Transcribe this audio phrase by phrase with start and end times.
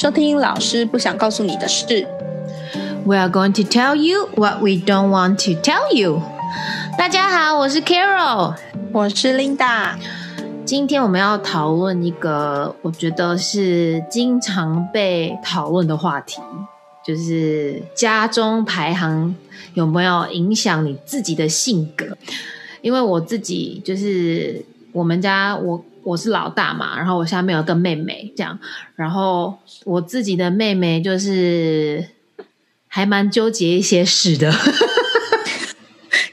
[0.00, 2.06] 收听老师不想告诉你的事。
[3.04, 6.22] We are going to tell you what we don't want to tell you。
[6.96, 8.54] 大家好，我是 Carol。
[8.92, 9.96] 我是 Linda。
[10.64, 16.40] 今天我们要讨论一个我觉得是经常被讨论的话题，
[17.04, 19.34] 就是家中排行
[19.74, 22.16] 有没有影响你自己的性格？
[22.82, 28.58] 因为我自己就是我们家我我是老大嘛，然后我下面有个妹妹，这样，
[28.96, 32.02] 然后我自己的妹妹就是
[32.86, 34.50] 还蛮纠结一些事的。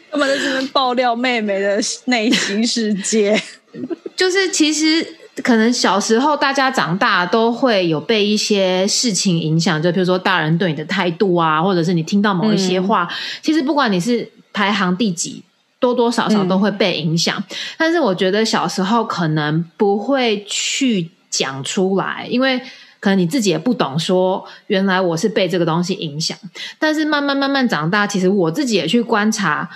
[0.09, 3.37] 干嘛在这边爆料妹妹的内心世界？
[4.15, 5.05] 就是其实
[5.43, 13.05] 可能小时候大家长大都会有被一些事情影响，就比如说大人对你的态度啊，或者是你听到某一些话，
[13.41, 15.43] 其实不管你是排行第几，
[15.85, 17.43] 多多少少都会被影响。
[17.77, 22.59] 但是我觉得小时候可能不会去讲出来，因为。
[23.01, 26.35] 可能你自己也不懂，说原来我是被这个东西影响。
[26.79, 29.69] 但是慢慢慢慢长大，其实我自己也去观察，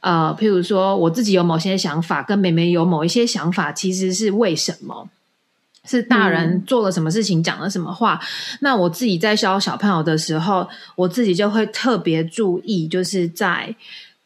[0.00, 5.06] 呃，譬如说我自己有某些想法，跟妹妹有某一些想法，其实是为什么？
[5.84, 8.18] 是大人做了什么事情，讲了什么话？
[8.60, 10.66] 那我自己在教小朋友的时候，
[10.96, 13.76] 我自己就会特别注意，就是在。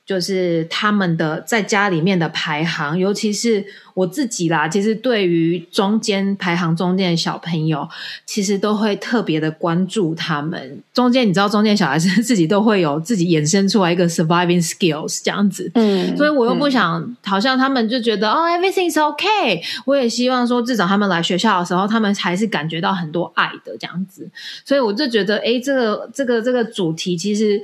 [0.07, 4.69] 就是他们的在家里面的排行，尤其是我自己啦。
[4.69, 7.89] 其实对于中间排行中间的小朋友，
[8.25, 10.81] 其实都会特别的关注他们。
[10.95, 15.69] 中间你知道，中间小孩子 自己都会有自己衍生出来一个 surviving skills 这样子。
[15.75, 19.61] 嗯，所以我又不想，嗯、好像他们就觉得哦，everything is okay。
[19.85, 24.31] 我也希望说，至少他们来学校的时候，他们还是感觉到很多爱的这样子。
[24.65, 27.61] 所以我就觉得，哎，这个这个这个主题其实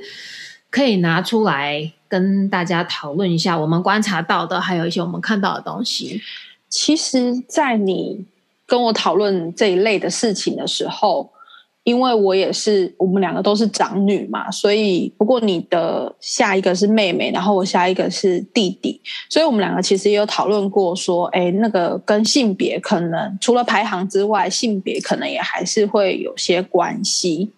[0.73, 1.93] 可以拿出来。
[2.13, 6.21] 跟大家讨论一下我们观察到的，还有一些我们看到的东西。
[6.69, 8.23] 其实，在你
[8.67, 11.27] 跟我讨论这一类的事情的时候，
[11.83, 27.51] 因为我也是我们两个都是长女嘛，所以不过你的下一个是妹妹，然后我下一个是弟弟，所以我们两个其实也有讨论过，说，哎，那个跟性别可能除了排行之外，性别可能也还是会有些关系。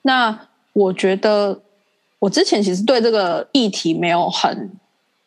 [0.00, 1.60] 那我觉得。
[2.18, 4.70] 我之前其实对这个议题没有很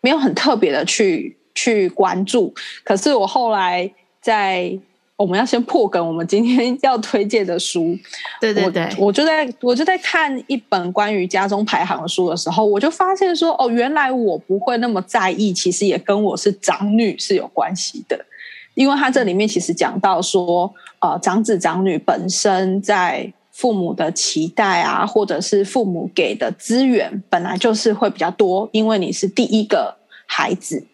[0.01, 2.53] 没有很特别的去去关注，
[2.83, 4.77] 可是我后来在
[5.15, 7.97] 我们要先破梗，我们今天要推荐的书，
[8.41, 18.25] 对对对，我就在我就在看一本关于家中排行的书的时候，我就发现说，哦，原来我不会那么在意，其实也跟我是长女是有关系的，
[18.73, 23.31] 因为它这里面其实讲到说，呃，长子长女本身在。
[23.51, 30.85] 父母的期待啊，或者是父母给的资源，本来就是会比较多，因为你是第一个孩子，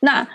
[0.00, 0.28] 那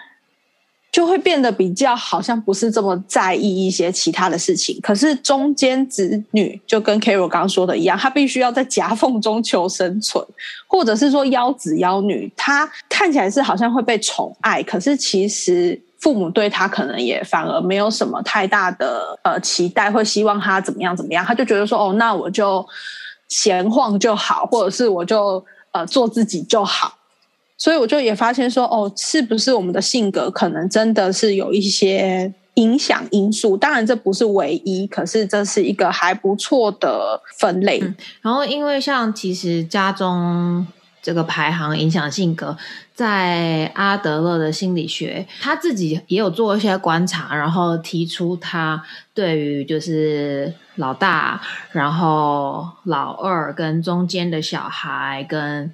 [0.91, 4.79] 就会变得比较好像不是这么在意一些其他的事情。
[4.81, 10.25] 可是中间子女就跟 Carol 刚刚说的一样，他必须要在夹缝中求生存，
[10.65, 15.79] 或者是说妖子妖女，他看起来是好像会被宠爱，可是其实。
[15.99, 22.65] 父母对他可能也反而没有什么太大的呃期待，会希望他怎么样怎么样，他就觉得说哦，那我就
[23.27, 26.93] 闲晃就好，或者是我就呃做自己就好。
[27.57, 33.57] 所以我就也发现说哦，是不是我们的性格可能真的是有一些影响因素？
[33.57, 37.79] 当然这不是唯一，可是这是一个还不错的分类。
[38.21, 40.67] 然后因为像其实家中。
[41.07, 42.57] 这个排行影响性格，
[42.93, 51.41] 在阿德勒的心理学，他自己也有做一些观察，然后提出他对于就是老大，
[51.71, 55.73] 然后老二跟中间的小孩，跟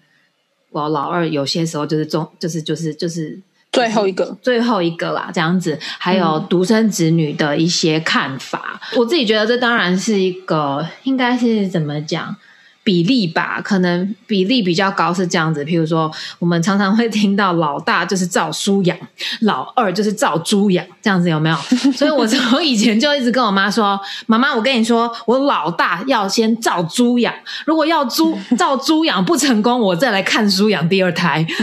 [0.69, 8.79] 我老二有些时候就是中，就是就是就是最后一个，最后一个啦，这样子，还有独生子女的一些看法。
[8.91, 12.35] 嗯、我自己觉得这当然是一个，应该是怎么讲？
[12.83, 15.63] 比例吧，可能比例比较高是这样子。
[15.63, 18.97] 譬如说，我们常常会听到老大就是照书养，
[19.41, 21.55] 老二就是照猪养，这样子有没有？
[21.95, 23.97] 所以我从以前就一直跟我妈说
[24.27, 27.33] ：“妈妈，我跟你说，我老大要先照猪养，
[27.65, 31.45] 如果要猪照猪养不成功，我再来看书养第二胎。”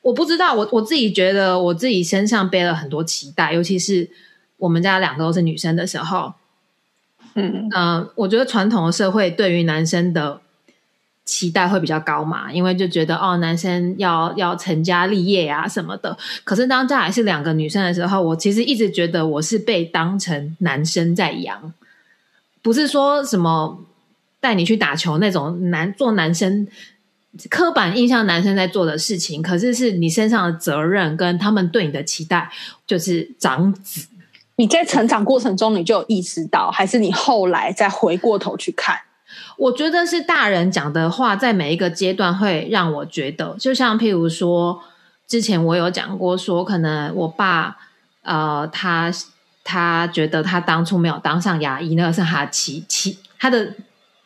[0.00, 4.08] 我不知道，我我自己觉得我自己身上背了很多期待，尤其是
[4.58, 6.32] 我们家两个都是女生的时候。
[7.36, 10.40] 嗯呃，我觉得传统的社会对于男生的
[11.24, 16.16] 期待会比较高嘛，因为就觉得哦，男生要要成家立业啊什么的。
[16.44, 21.72] 可是当家还是两个女生的时候，我其实一直觉得我是被当成男生在养，
[22.62, 23.84] 不是说什么
[24.40, 26.66] 带你去打球那种男做男生
[27.50, 32.50] 刻板印象男生在做的事情，可是是你身上的责任跟他们对你的期待，
[32.86, 34.06] 就是长子。
[34.56, 38.98] 你在成长过程中你就有意识到，还是你后来再回过头去看？
[39.58, 44.80] 我觉得是大人讲的话，在每一个阶段会让我觉得，就像譬如说，
[45.26, 47.76] 之前我有讲过，说可能我爸
[48.22, 49.12] 呃，他
[49.64, 53.74] 他觉得他当初没有当上牙医，那个是他期期他的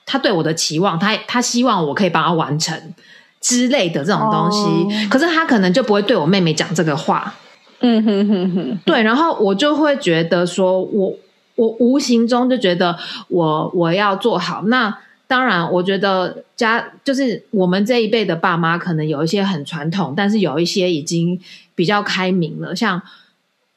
[0.07, 2.95] 他对我的期望，他他希望我可以帮他完成
[3.41, 7.35] 之类的这种东西，可是他可能就不会对我妹妹讲这个话。
[7.81, 11.17] 嗯哼哼哼，对，然后我就会觉得说，我
[11.55, 12.97] 我无形中就觉得
[13.29, 14.63] 我我要做好。
[14.67, 21.41] 那当然，我觉得家就是我们这一辈的爸妈，可能有一些很传统，但是有一些已经
[21.75, 22.77] 比较开明了。
[22.77, 23.01] 像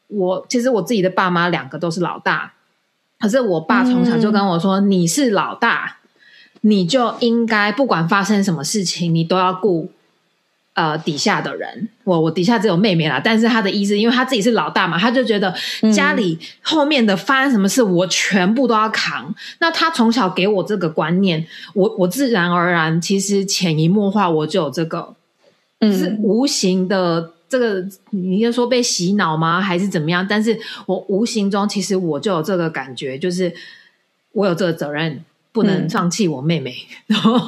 [0.08, 2.54] 我，其实我自己的爸妈两个都是老大，
[3.20, 6.00] 可是我爸从小就跟我说：“你是老大，
[6.62, 9.90] 你就应该不管发生什么事情，你都要顾。”
[10.76, 15.54] 呃，底下的人，我我底下只有妹妹啦，但是她的意思，因为她自己是老大嘛，她就觉得
[15.94, 19.36] 家里后面的发生什么事，我全部都要扛。
[19.60, 25.16] 那她从小给我这个观念，我我自然而然，其实潜移默化，我就有这个，
[25.82, 30.26] 是无形的这个，你要说被洗脑吗，还是怎么样？
[30.28, 33.54] 但是我无形中，其实我就有这个感觉，就是
[34.32, 35.24] 我有这个责任。
[35.54, 36.76] 不能放弃我妹妹，
[37.08, 37.40] 然后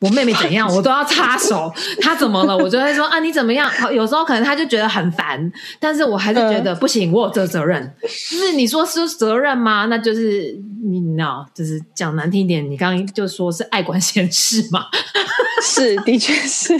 [0.00, 1.72] 我妹妹怎样， 我都要插手。
[2.00, 3.70] 她怎么了，我就会说啊，你怎么样？
[3.94, 7.94] 有时候可能她就觉得很烦，但是我还是觉得不行，我有这责任。
[8.02, 9.86] 就是你说是责任吗？
[9.86, 10.54] 那就是
[10.84, 14.86] 你知道，就是讲难听一点，你刚刚就说是爱管闲事嘛。
[15.62, 16.78] 是，的确是，因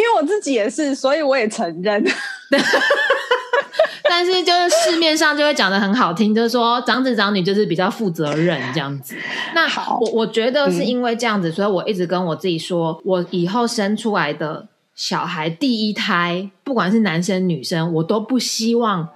[0.00, 2.04] 为我自己也是，所以我也承认。
[4.08, 9.14] 但是就是市面上就会讲的很好听，就是说长子长女就是比较负责任这样子。
[9.54, 19.08] 那好，我我觉得是因为这样子，所以我一直跟我自己说，我以后生出来的小孩第一胎，不管是男生女生，我都不希望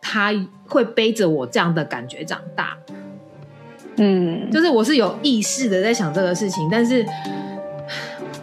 [0.00, 0.32] 他
[0.66, 2.76] 会背着我这样的感觉长大。
[3.96, 7.04] 嗯，就是我是有意识的在想这个事情，但是。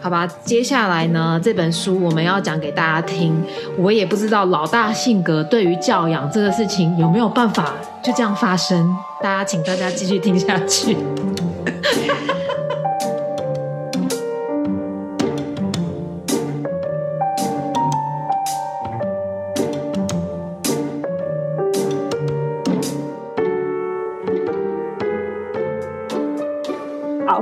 [0.06, 3.34] 好吧，接下来呢，这本书我们要讲给大家听。
[3.76, 7.74] 我也不知道老大性格对于教养这个事情有没有办法
[8.04, 8.96] 就这样发生。
[9.20, 10.96] 大家，请大家继续听下去。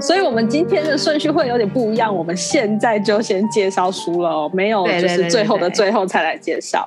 [0.06, 2.14] 所以，我们今天的顺序会有点不一样。
[2.14, 6.86] 我们现在就先介绍书了哦，没有就是最后的最后才来介绍。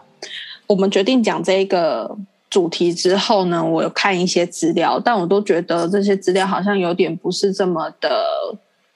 [0.68, 2.16] 我们决定讲这个
[2.48, 8.24] 主题之后呢，我有看一些资料，但我都觉得这些资料好像有点不是这么的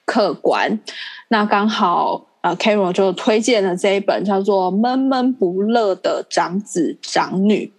[0.06, 0.80] 客观。
[1.30, 7.74] 那刚好呃，Carol 就推荐了这一本叫做《闷闷不乐的长子长女》。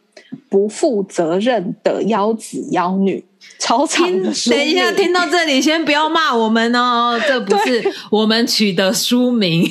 [0.49, 3.23] 不负责任的妖子妖女，
[3.63, 4.51] 超长的书。
[4.51, 7.81] 等一下，听到这里先不要骂我们哦， 这不是
[8.11, 9.63] 我们取的书名。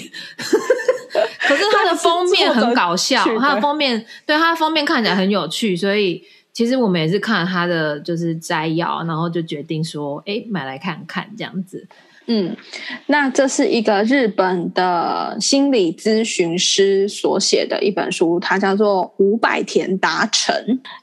[1.46, 6.24] 可是它的封面很搞笑，它的封面对它的封面看起来很有趣，所以
[6.54, 11.86] 其实我们也是看它的就是摘要，然后就决定说，哎，买来看看这样子。
[12.28, 12.56] 嗯，
[13.08, 20.56] 那这是一个日本的心理咨询师所写的一本书，它叫做《五百田达成》。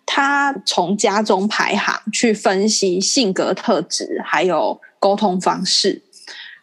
[0.07, 6.03] 他从家中排行去分析性格特质，还有沟通方式。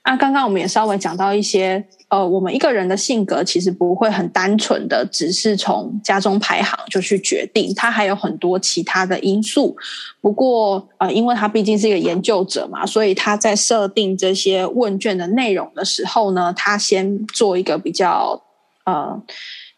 [0.03, 1.85] 那刚刚我们也稍微讲到一些。
[2.07, 9.75] 呃，我们一个人的性格其实不会很单纯的，只是从家中排行就去决定，他还有很多其他的因素。
[10.21, 18.39] 不过，呃，因为他毕竟是一个研究者嘛，所以他在设定这些问卷的内容的时候呢，他先做一个比较
[18.85, 19.19] 呃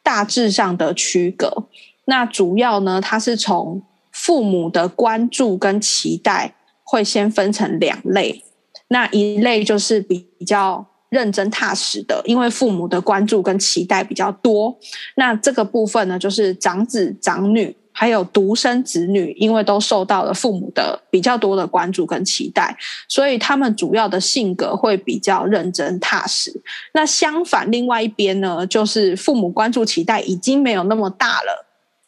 [0.03, 1.67] 大致上的区隔。
[2.05, 3.81] 那主要呢，他是从
[4.11, 8.43] 父母的关注跟期待会先分成两类，
[8.89, 10.85] 那一类就是比较。
[11.09, 14.77] 认真踏实的，因为父母的关注跟期待比较多。
[15.15, 26.61] 那这个部分呢，就是长子长女还有独生子女，因为都受到了父母的比较多的关注跟期待，所以他们主要的性格会比较认真踏实。
[26.93, 31.65] 那相反，另外一边呢，就是父母关注期待已经没有那么大了。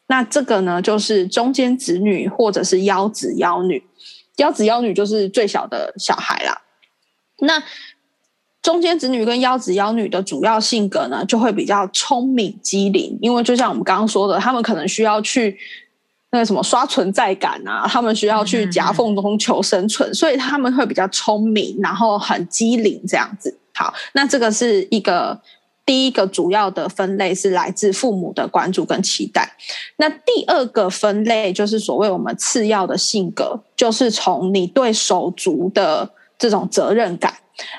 [0.08, 3.84] 那这个呢，就是中间子女或者是幺子幺女，
[4.38, 6.62] 幺子幺女就是最小的小孩啦。
[7.41, 7.63] 那
[8.62, 15.58] 中间子女跟幺子幺女的主要性格呢，就会比较聪明机灵，因为就像我们刚刚说的，他们可能需要去
[16.32, 23.58] 那个什么刷存在感啊，他们需要去夹缝中求生存，所以他们会比较聪明，然后很机灵这样子。
[23.74, 25.39] 好，那这个是一个
[25.86, 29.50] 第一个主要的分类是来自父母的关注跟期待。
[29.96, 37.34] 那第二个分类就是所谓我们次要的性格，就是从你对手足的这种责任感。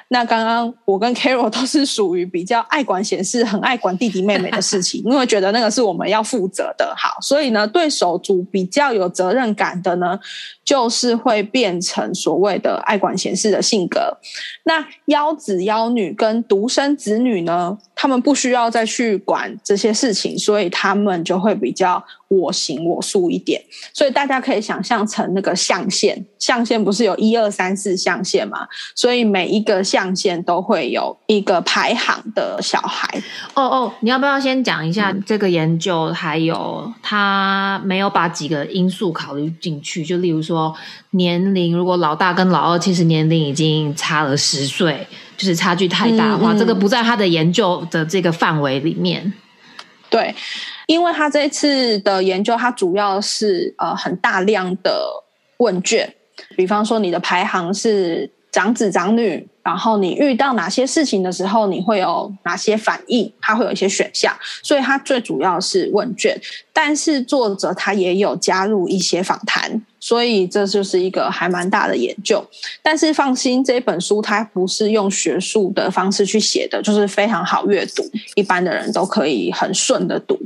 [0.08, 6.94] 那刚刚我跟 Carol 都是属于比较爱管闲事、很爱管弟弟妹妹的事情， 因为觉得那个是我们要负责的。
[6.96, 10.18] 好，所以呢，对手足比较有责任感的呢，
[10.64, 14.18] 就是会变成所谓的爱管闲事的性格。
[14.64, 22.02] 那幺子幺女跟独生子女呢，他们不需要再去管这些事情，所以他们就会比较。
[22.30, 23.60] 我行我素一点，
[23.92, 28.68] 所以大家可以想象成那个象限，象限不是有一二三四象限嘛？
[28.94, 33.20] 所以每一个象限都会有一个排行的小孩。
[33.54, 36.12] 哦哦，你要不要先讲一下这个研究？
[36.12, 40.72] 还有他没有把几个因素考虑进去，就例如说
[41.10, 45.04] 年龄，如果老大跟老二其实年龄已经差了十岁，
[45.40, 49.32] 就是差距太大的话，这个不在他的研究的这个范围里面。
[50.10, 50.34] 对。
[50.86, 55.08] 因为他这次的研究，它主要是呃很大量的
[55.58, 56.12] 问卷，
[56.56, 66.40] 比方说你的排行是长子长女，然后你遇到哪些事情的时候，你会有哪些反应，它会有一些选项，所以它最主要是问卷，
[66.72, 69.82] 但是作者他也有加入一些访谈。
[70.02, 72.42] 所以这就是一个还蛮大的研究，
[72.82, 78.02] 但是放心，这本书它不是用学术的方式去写的，就是非常好阅读，
[78.34, 80.40] 一般的人都可以很顺的读。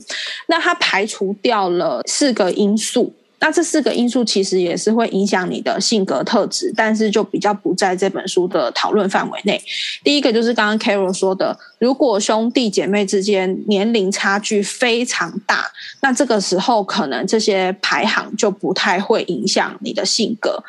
[0.49, 3.15] 那它排除掉了四个因素。
[3.45, 9.63] 那这四个因素其实也是会影响你的性格特质，但是就比较不在这本书的讨论范围内。
[10.03, 15.67] 第一个就是刚刚 Carol 说的，如果兄弟姐妹之间年龄差距非常大，
[16.01, 20.65] 那这个时候可能这些排行就不太会影响你的性格。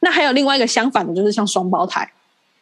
[0.00, 2.06] 那还有另外一个相反的，就是像双胞胎。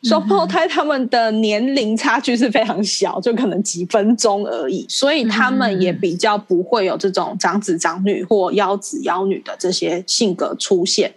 [0.04, 11.12] 双胞胎他们的年龄差距是非常小，就可能几分钟而已，所以他们也比较不会有这种长子长女或幺子幺女的这些性格出现。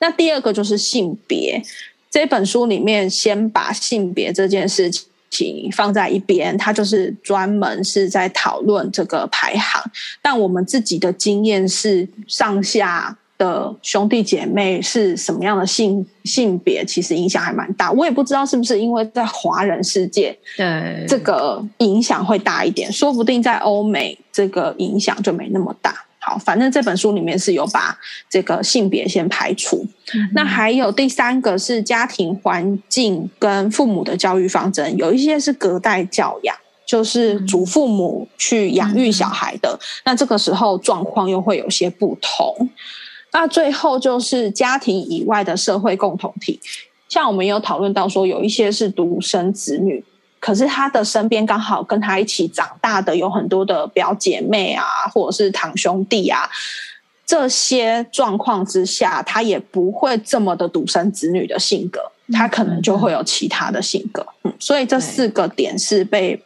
[0.00, 1.62] 那第二个就是性别，
[2.10, 4.90] 这本书里面先把性别这件事
[5.30, 9.80] 情放在一边，它就是专门是在讨论这个排行。
[10.20, 13.16] 但我们自己的经验是上下。
[13.40, 17.90] 的兄弟姐妹是什么样的性性别，其实影响还蛮大。
[17.90, 26.04] 我也不知道是不是因为在华人世界，对这个影响会大一点，说不定在欧美这个影响就没那么大。
[26.18, 29.86] 好，反正这本书里面是有把这个性别先排除。
[30.34, 36.54] 那还有第三个是家庭环境跟父母的教育方针，有一些是隔代教养，
[36.84, 42.68] 就是祖父母去养育小孩的，那这个时候状况又会有些不同。
[43.32, 46.60] 那最后就是家庭以外的社会共同体，
[47.08, 50.04] 像我们有讨论到说，有一些是独生子女，
[50.40, 56.50] 可是他的身边刚好跟他一起长大的有很多的表姐妹啊，或者是堂兄弟啊，
[57.24, 62.00] 这些状况之下，他也不会这么的独生子女的性格，
[62.32, 64.26] 他可能就会有其他的性格。
[64.42, 66.42] 嗯，所以这四个点是被。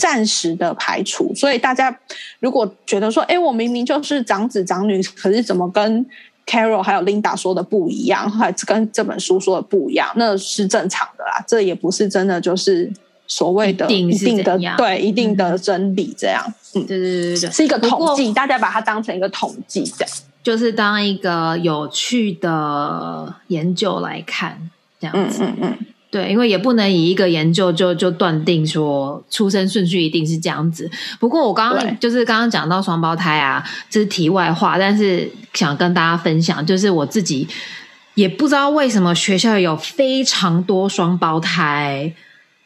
[0.00, 1.94] 暂时的排除，所以大家
[2.38, 6.06] 如果觉得说，哎，我明明就是长子长女，可是怎么跟
[6.46, 11.44] Carol 还有 Linda 说的不一样，还跟这本书说的不一样，那是正常的啦。
[11.46, 12.90] 这也不是真的就是
[13.26, 16.42] 所谓的一定的对一定的真理这样。
[16.74, 25.44] 嗯，对对对对，是一个统计，大家把它当成一个统计这样，就是当一个有趣的研究来看这样子。
[25.44, 25.78] 嗯嗯嗯。
[26.10, 30.90] 对，因为也不能以一个研究就就断定说出生顺序一定是这样子。
[31.20, 37.46] 不过我刚刚就是刚刚讲到双胞胎啊，这是题外话，但是想跟大家分享，就是我自己
[38.14, 42.12] 也不知道为什么学校有非常多双胞胎，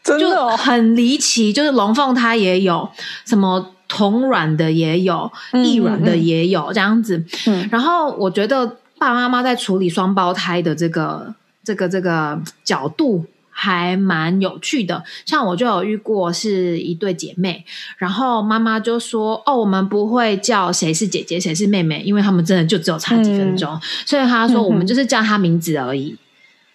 [0.02, 2.88] 真的很离奇，就是龙凤胎也有，
[3.26, 7.22] 什么同卵的也有，异卵的也有这样子。
[7.46, 8.66] 嗯，然后我觉得
[8.98, 13.26] 爸爸妈妈在处理双胞胎的这个这个这个角度。
[13.54, 17.64] 还蛮有趣的，像我就有遇过是一对姐妹，
[17.96, 26.16] 然后妈妈就说：“哦，我们不会叫谁是姐姐，谁是妹妹，因为他们真的就只有差几分钟，所以她说我们就是叫她名字而已。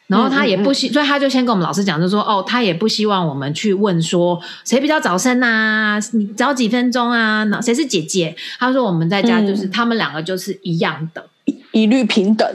[0.08, 8.36] 然后他也不希，所以他就先跟我们老师讲，就说：哦，他也不希望我们去问说谁比较早生啊，你早几分钟啊，谁是姐姐？
[8.58, 11.30] 他说我们在家就是他们两个就是一样的，
[11.74, 12.48] 一律平等。”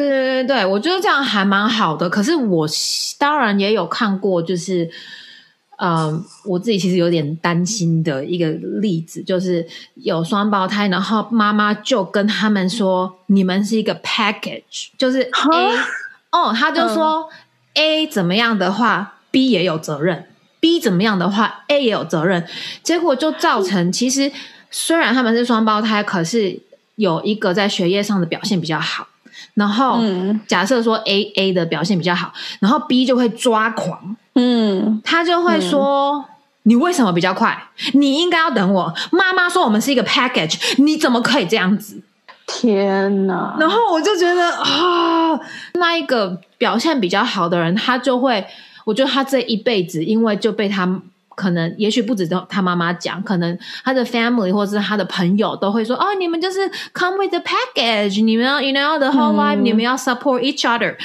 [0.00, 2.08] 对对对对，我觉得这样还蛮好的。
[2.08, 2.66] 可是我
[3.18, 4.88] 当然也有看过，就是，
[5.78, 15.78] 嗯，我自己其实有点担心的一个例子，就是有双胞胎，然后妈妈就跟他们说：“你们是一个 package，就是 A
[16.30, 17.28] 哦，他就说
[17.74, 20.26] A 怎么样的话，B 也有责任。”
[20.58, 22.46] B 怎么样的话，A 也有责任。
[22.82, 24.32] 结果就造成，其实
[24.70, 26.60] 虽然他们是双胞胎，可是
[26.96, 29.06] 有一个在学业上的表现比较好。
[29.56, 29.98] 然后
[30.46, 36.24] 假设说 A A 的表现比较好，然后 B 就会抓狂，嗯，他就会说
[36.64, 37.70] ：“你为什么比较快？
[37.94, 38.94] 你应该要等我。
[39.10, 42.02] 妈妈说我们是一个 package，你怎么可以这样子？”
[42.46, 43.56] 天哪！
[43.58, 45.40] 然后我就觉得啊，
[45.74, 48.46] 那一个表现比较好的人，他就会，
[48.84, 51.00] 我觉得他这一辈子，因为就被他。
[51.36, 60.96] 可能也许不止他妈妈讲，可能他的 family 或者是他的朋友都会说：“哦，你们就是 come with the package，你们要 you know the whole life，你们要 support each other。”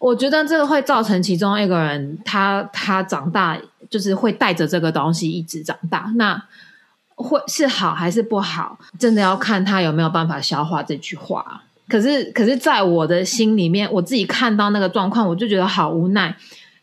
[0.00, 3.56] 我觉得这个会造成其中一个人他他长大
[3.88, 6.40] 就是会带着这个东西一直长大，那
[7.14, 8.78] 会是好还是不好？
[8.98, 11.62] 真的要看他有没有办法消化这句话。
[11.88, 16.34] 可是，可是在我的心里面，我自己看到那个状况，我就觉得好无奈，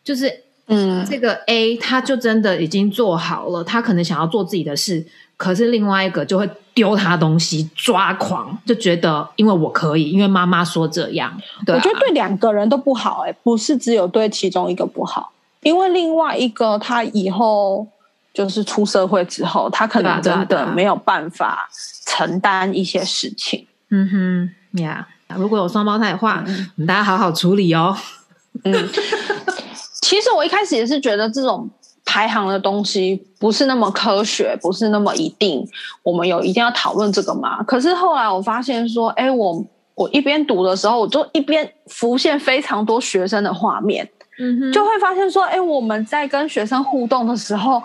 [0.02, 0.45] 就是。
[0.68, 5.06] 嗯，这个 A 他就真的已经做好了，他可能想要做自己的事，
[5.38, 11.32] 可是另外一个就会丢他东西，抓狂，就觉得因为我可以，因为妈妈说这样。
[11.68, 15.32] 我觉得对两个人都不好，哎，不是只有对其中一个不好，
[15.62, 17.88] 因为另外一个他以后
[18.34, 21.70] 就是出社会之后，他可能真的没有办法
[22.08, 23.68] 承担一些事情。
[23.92, 25.08] 嗯哼，呀，
[25.38, 27.96] 如果有双胞胎的话，我们大家好好处理哦。
[28.64, 28.90] 嗯。
[30.06, 31.68] 其实我一开始也是觉得这种
[32.06, 35.68] 排行的东西不是那么科学，不是那么一定。
[36.04, 37.64] 我们有一定要讨论这个吗？
[37.64, 44.08] 可是后来我发现说，哎，我我一边读的时候，我就一边浮现非常多学生的画面，
[44.38, 47.82] 嗯哼，就会发现说，哎，我们在跟学生互动的时候。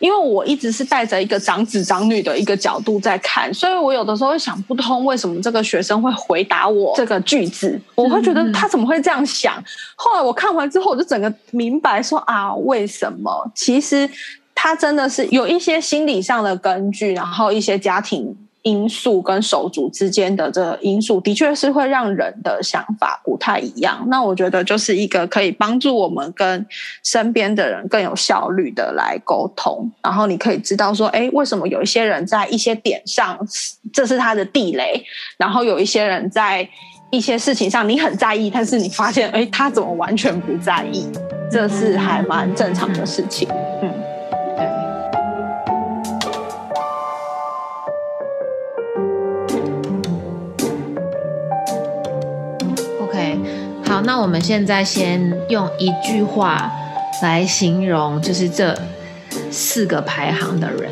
[0.00, 7.80] 因为我一直是带着一个长子长女的一个角度在看，所以我有的时候会想不通，为什么这个学生会回答我这个句子？
[7.94, 9.62] 我会觉得他怎么会这样想？
[9.94, 13.48] 后来我看完之后，我就整个明白说啊，为什么？
[13.54, 14.08] 其实
[14.54, 18.34] 他真的是有一些心理上的根据，然后一些家庭。
[18.62, 24.04] 因素跟手足之间的这个因素，的确是会让人的想法不太一样。
[24.08, 26.66] 那我觉得就是一个可以帮助我们跟
[27.02, 29.90] 身边的人更有效率的来沟通。
[30.02, 33.38] 然后你可以知道说，哎，为什么有一些人在一些点上
[33.92, 35.02] 这是他的地雷，
[35.38, 36.68] 然后有一些人在
[37.10, 41.10] 一些事情上你很在意，但是你发现，哎，他怎么完全不在意？
[41.50, 43.48] 这是还蛮正常的事情。
[43.82, 43.90] 嗯。
[54.04, 56.70] 那我们现在先用一句话
[57.22, 58.76] 来形容，就是这
[59.50, 60.90] 四个排行的人。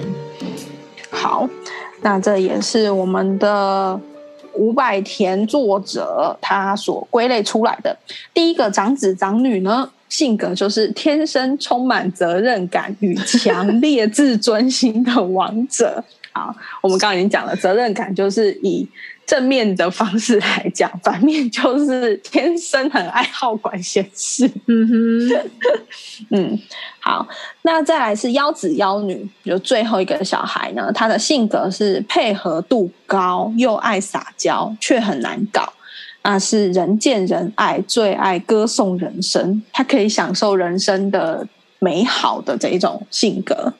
[1.10, 1.48] 好，
[2.02, 3.98] 那这也是我们的
[4.54, 7.96] 五百田作者他所归类出来的。
[8.34, 16.04] 第一个长子长女呢，性格就是天生充满责任感与强烈自尊心的王者。
[16.32, 18.86] 好，我们刚刚已经讲了，责任感就是以。
[19.28, 24.50] 正面的方式来讲， 反面就是天生很爱好管闲事。
[24.66, 25.50] 嗯哼，
[26.32, 26.58] 嗯，
[26.98, 27.28] 好，
[27.60, 35.74] 那再来是妖子妖女，就最后一个小孩呢，他的性格是配合度高，又爱撒娇，却很难搞。
[36.22, 41.46] 那是人见人爱，最爱歌颂人生，他可以享受人生的
[41.80, 43.74] 美好的这一种性格。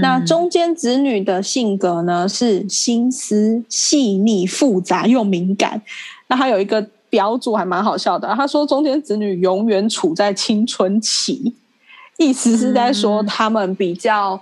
[0.00, 5.82] 那中间子女的性格呢，是心思细腻、复杂又敏感。
[6.28, 11.54] 那他有一个表主还蛮好笑的，他说中间子女永远处在青春期，
[12.16, 14.40] 意思是在说他们比较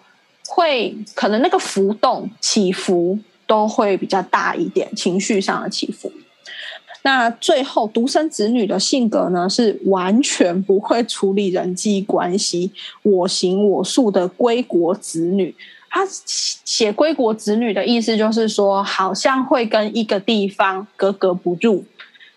[0.49, 6.11] 会，可能那个浮动起伏都会比较大一点，情绪上的起伏。
[7.03, 12.71] 那最后独生子女的性格呢，是完全不会处理人际关系，
[13.03, 15.55] 我行我素的归国子女。
[15.91, 21.85] 他写归国子女的意思就是说，好像会跟一个地方格格不入，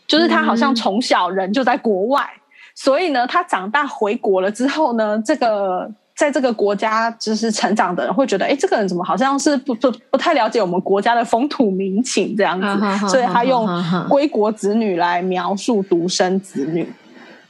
[0.08, 2.28] 就是他好像从小人就在国外，
[2.74, 5.92] 所以呢，他长大回国了之后呢，这个。
[6.16, 13.68] 在这个国家就是成长的人会觉得，哎，这个人怎么好像是不不不太了解我们国家的风土民情这样子，所以他用
[14.08, 16.90] 归国子女来描述独生子女。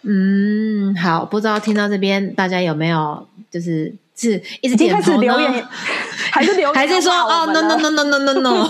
[0.02, 5.66] 嗯，好，不知道听到这边大家有没有就是是一直开始留言，
[6.32, 8.68] 还是留言还是说哦，no no no no no no no。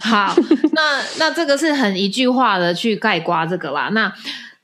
[0.00, 0.34] 好，
[0.72, 3.88] 那那这个是很一句话的去盖刮这个啦。
[3.92, 4.12] 那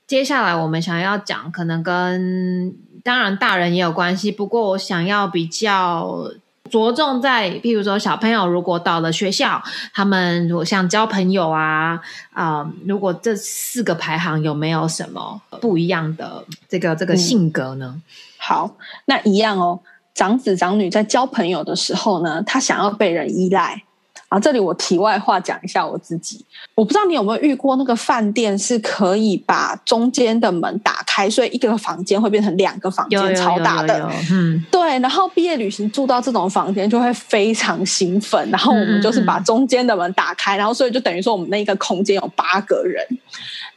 [0.06, 4.30] 接下来我们想要讲，可能跟当然，大人也有关系。
[4.30, 6.30] 不过，我想要比较
[6.70, 12.00] 着重在，譬如说小朋友如果到了学校，他们如果像交朋友啊
[12.32, 18.00] 啊、如果这四个排行有没有什么不一样的这个这个性格呢？
[18.38, 19.80] 好，那一样哦。
[20.12, 23.82] 长子长女在交朋友的时候呢，他想要被人依赖。
[24.30, 26.44] 啊，这里我题外话讲一下我自己，
[26.76, 34.08] 我不知道你有没有遇过那个饭店是可以把中间的门打开，所以一个房间会变成两个房间，超大的。
[34.30, 43.04] 嗯，对，然后毕业旅行住到这种房间就会非常兴奋，然后我们就是把中间的门打开，然后所以就等于说我们那个空间有八个人。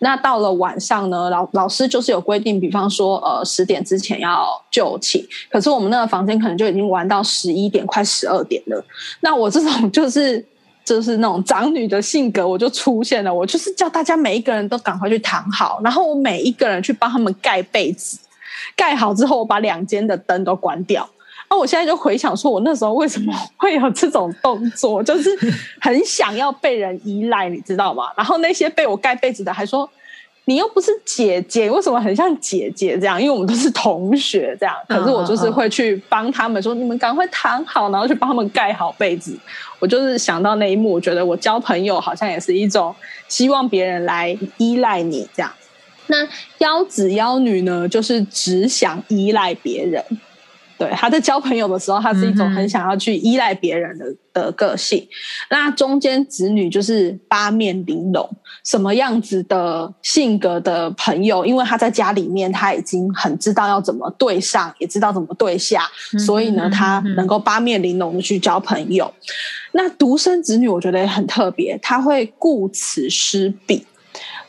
[0.04, 8.86] 那到了晚上呢，老老师就是有规定，比方说呃十点之前要就寝，可是我们那个房间可能就已经玩到十一点快十二点了。
[9.22, 10.46] 那我这种就是。
[10.86, 13.34] 就是那种长女的性格，我就出现了。
[13.34, 18.20] 我就是叫大家每一个人都赶快去躺好，然后我每一个人去帮他们盖被子，
[18.76, 21.10] 盖好之后，我把两间的灯都关掉。
[21.54, 25.30] 那我现在就回想说，我那时候为什么会有这种动作，就是
[25.80, 28.06] 很想要被人依赖，你知道吗？
[28.18, 29.88] 然后那些被我盖被子的还说。
[30.46, 33.22] 你又不是姐姐，为什么很像姐姐这样？
[33.22, 39.38] 因为我们都是同学这样，可是我就是会去帮他们说：“你们赶快躺好，然后去帮他们盖好被子。”
[39.80, 42.94] 我就是想到那一幕，我觉得我交朋友好像也是一种
[43.30, 45.50] 希望别人来依赖你这样。
[46.08, 50.04] 那妖子妖女呢，就是只想依赖别人。
[50.78, 55.08] 对，他在交朋友的时候，他是一种很想要去依赖别人的的个性。
[55.50, 58.28] 那中间子女就是八面玲珑，
[58.66, 65.88] 什么样子的性格的朋友，因为他在家里面他已经很知道要怎么对上，也知道怎么对下，
[66.26, 69.14] 所以呢，他能够八面玲珑的去交朋友。
[69.74, 73.86] 那独生子女，我觉得也很特别，他会顾此失彼。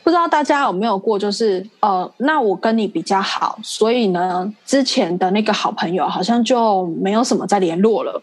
[0.05, 8.21] 不知道大家有没有过，就是呃，那我跟你比较好，所以呢，之前的那个好朋友好像就没有什么再联络了，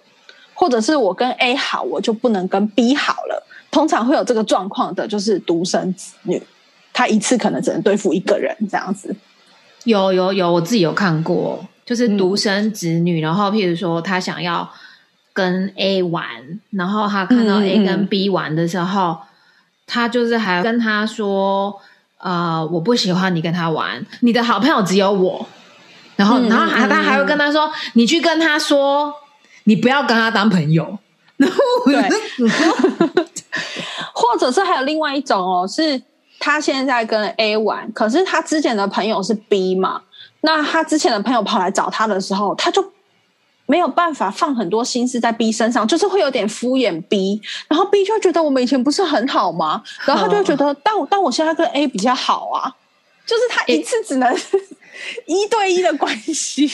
[0.55, 3.45] 或者是我跟 A 好，我就不能跟 B 好了。
[3.73, 6.40] 通常会有这个状况的，就是独生子女，
[6.92, 9.12] 他一次可能只能对付一个人这样子。
[9.83, 14.71] 有有有，我自己有看过，就是独生子女，然后譬如说他想要
[15.33, 16.29] 跟 A 玩，
[16.71, 19.18] 然后他看到嗯 A 嗯跟 B 玩的时候，
[19.87, 21.75] 他就是还跟他说
[22.18, 25.47] ：“呃，我不喜欢你跟他玩，你的好朋友只有我。”
[26.16, 29.12] 然后，嗯然后还嗯他还会跟他说：“你去跟他说，
[29.64, 30.99] 你不要跟他当朋友。”
[31.85, 32.09] 对
[34.14, 36.01] 或者是还有另外一种哦，是
[36.38, 40.03] 他现在跟 A 玩，可是他之前的朋友是 B 嘛，
[40.42, 42.85] 那他之前的朋友跑来找他的时候，他就
[43.73, 49.83] 没有办法放很多心思在 B 身上，就是会有点敷衍 B，然后 B 就会觉得我们以前不是很好吗？
[50.05, 52.69] 然后他就会觉得，但我但我现在跟 A 比较好啊，
[53.27, 54.31] 就是他一次只能
[55.25, 56.69] 一对一的关系。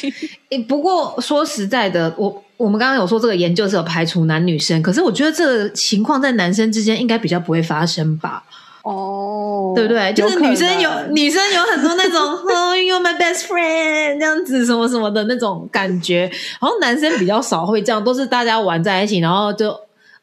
[0.49, 8.43] 诶，不过说实在的，我我们刚刚有说这个研究是有排除男女生，可是我觉得这个情况在男生之间应该比较不会发生吧，
[8.83, 10.13] 哦，对不对？
[10.13, 12.21] 就是女生有女生有很多那种
[12.55, 19.79] 哦，you're my best friend 这样子什么什么的那种感觉，然后男生比较少会这样，都是大家玩在一起，然后就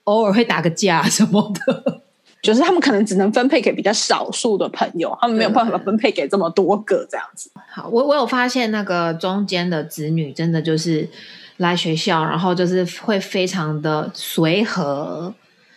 [0.05, 2.01] 偶尔会打个架什么的。
[2.41, 7.49] 就是他们可能只能分配给比较少数的朋友，他们没有办法分配给这么多个这样子。
[7.71, 11.09] 好，我我有发现那个中间的子女真的就是
[11.57, 15.33] 来学校，然后就是会非常的随和，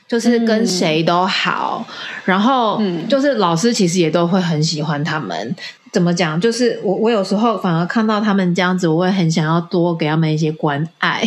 [0.09, 1.87] 就是跟谁都好，
[2.25, 5.55] 然后嗯就是老师其实也都会很喜欢他们。
[5.93, 6.39] 怎么讲？
[6.41, 11.23] 就是我我有时候反而看到他们这样子，我会很想要多给他们一些关爱，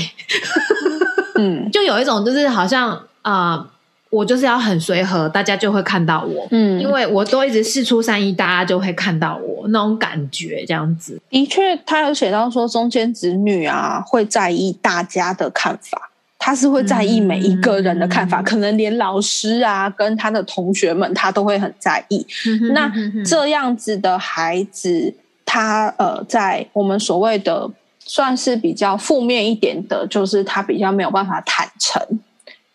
[1.35, 2.91] 嗯 就有一种就是好像
[3.21, 3.67] 啊、呃
[4.11, 6.45] 我就是要很随和，大家就会看到我。
[6.51, 11.17] 嗯因为我都一直事出善意，大家就会看到我那种感觉，这样子。
[11.29, 16.10] 的确，他有写到说，中间子女啊会在意大家的看法，
[16.43, 22.25] 他是会在意每一个人的看法，嗯可能连老师啊跟他的同学们，他都会很在意。
[22.73, 22.91] 那
[23.23, 25.13] 这样子的孩子，
[25.45, 32.01] 他呃，在我们所谓的算是比较负面一点的，就是他比较没有办法坦诚，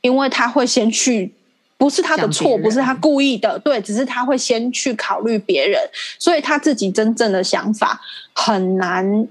[0.01, 1.33] 因为他会先去。
[1.79, 5.79] 不是他的错，不是他故意的，对，只是他会先去考虑别人，
[6.19, 8.01] 所以他自己真正的想法
[8.33, 9.29] 很难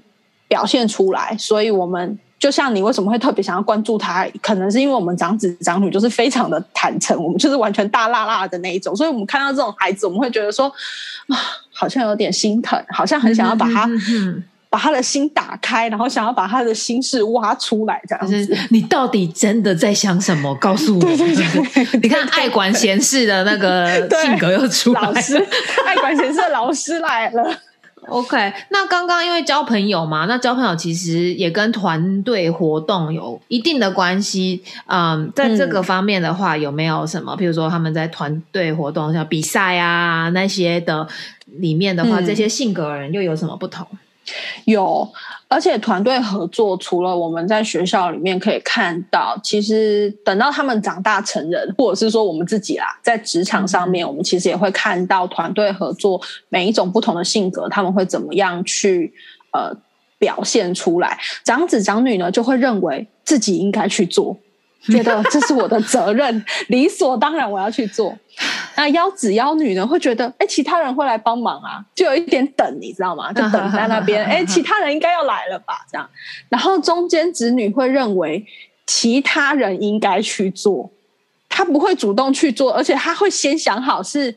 [0.48, 1.36] 表现出来。
[1.40, 10.68] 所以我们就像你为什么会特别想要关注他，可能是因为我们长子长女就是非常的坦诚，我们就是完全大辣辣的那一种，所以我们看到这种孩子，我们会觉得说
[11.30, 11.36] 啊，
[11.74, 13.90] 好像有点心疼，好像很想要把他、
[14.70, 18.46] 把他的心打开，然后想要把他的心事挖出来，这样子。
[18.46, 20.54] 就 是你到底真的在想什么？
[20.62, 21.02] 告诉我。
[21.02, 25.46] 对对对你看爱管闲事的那个 性格又出来老师了。，
[25.88, 27.60] 爱管闲事的老师来了。
[28.08, 34.64] OK，那刚刚因为交朋友嘛，那交朋友其实也跟团队活动有一定的关系。
[34.86, 41.08] 嗯，在这个方面的话，有没有什么，譬如说他们在团队活动像比赛啊那些的
[41.58, 43.88] 里面的话，这些性格人又有什么不同？
[44.66, 45.12] 有。
[45.48, 59.14] 而且团队合作，除了我们在学校里面可以看到，其实等到他们长大成人，或者是说我们自己啦，在职场上面，我们其实也会看到团队合作每一种不同的性格，他们会怎么样去
[59.52, 59.72] 呃
[60.18, 61.18] 表现出来。
[61.44, 64.36] 长子长女呢，就会认为自己应该去做。
[64.88, 68.18] 觉得这是我的责任，理所当然我要去做。
[68.76, 73.32] 那幺子幺女呢，会觉得哎，其他人会来帮忙啊，就有一点等，你知道吗？
[73.32, 75.86] 就等在那边，哎，其他人应该要来了吧？
[75.92, 76.10] 这样。
[76.50, 78.46] 然后中间子女会认为
[78.86, 80.92] 其他人应该去做，
[81.48, 84.36] 他不会主动去做，而且他会先想好是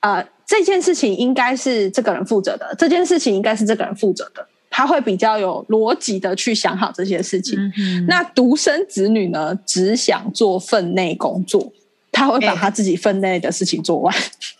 [0.00, 4.46] 呃这件事情应该是这个人负责的，这件事情应该是这个人负责的。
[4.78, 7.58] 他会比较有逻辑的去想好这些事情。
[8.06, 11.72] 那独生子女呢，只想做分内工作，
[12.12, 14.14] 他会把他自己分内的事情做完。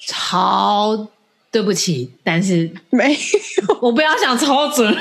[0.09, 1.07] 超
[1.52, 4.92] 对不起，但是没有， 我不要想超准。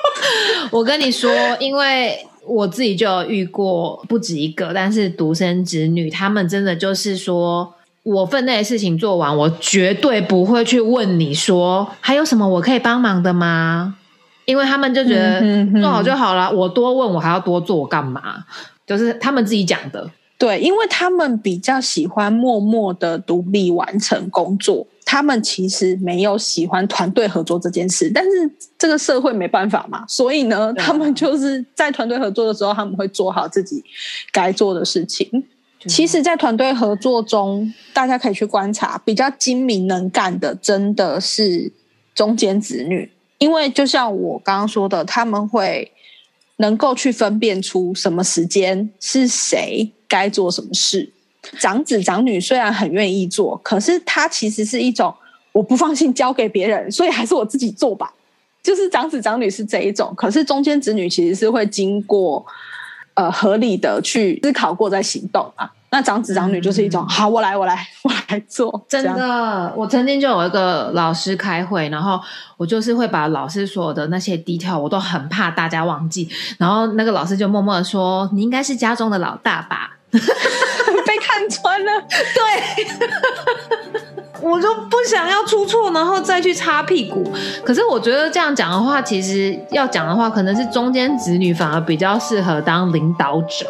[0.72, 13.96] 我跟你说，因为我自己就有遇过不止一个，但是独生子女他们真的就是说，我分内的事情做完，我绝对不会去问你说还有什么我可以帮忙的吗？
[14.46, 18.42] 因为他们就觉得做好就好了，我多问我还要多做干嘛？
[18.86, 20.10] 就是他们自己讲的。
[20.38, 28.10] 对，因为他们比较喜欢默默的独立完成工作，他们其实没有喜欢团队合作这件事。
[28.14, 28.30] 但是
[28.76, 33.82] 这个社会没办法嘛，所以呢，他们就是在团队合作的时候，他们会做好自己
[34.30, 35.26] 该做的事情。
[35.86, 41.72] 其实，在团队合作中，大家可以去观察，比较精明能干的，真的是
[42.14, 43.10] 中间子女。
[43.38, 45.92] 因为就像我刚刚说的，他们会
[46.56, 51.12] 能够去分辨出什么时间是谁该做什么事。
[51.58, 55.14] 长子长女虽然很愿意做，可是他其实是一种
[55.52, 58.12] 我不放心交给别人，所以还是我自己做吧。
[58.62, 62.44] 就是长子长女是这一种，可是中间子女其实是会经过
[63.14, 65.70] 呃合理的去思考过再行动啊。
[65.96, 68.84] 那长子长女就是一种好，我来，我来，我来做。
[68.86, 72.20] 真的，我曾经就有一个老师开会，然后
[72.58, 76.28] 我就是会把老师所有的那些 detail，我都很怕大家忘记。
[76.58, 82.86] 然后那个老师就默默的说：“你应该是家中的老大吧？” 被看穿了，对，
[84.42, 87.32] 我就不想要出错，然后再去擦屁股。
[87.64, 93.64] 可是我觉得这样讲的话，其实要讲的话，可能是中间子女反而比较适合当领导者。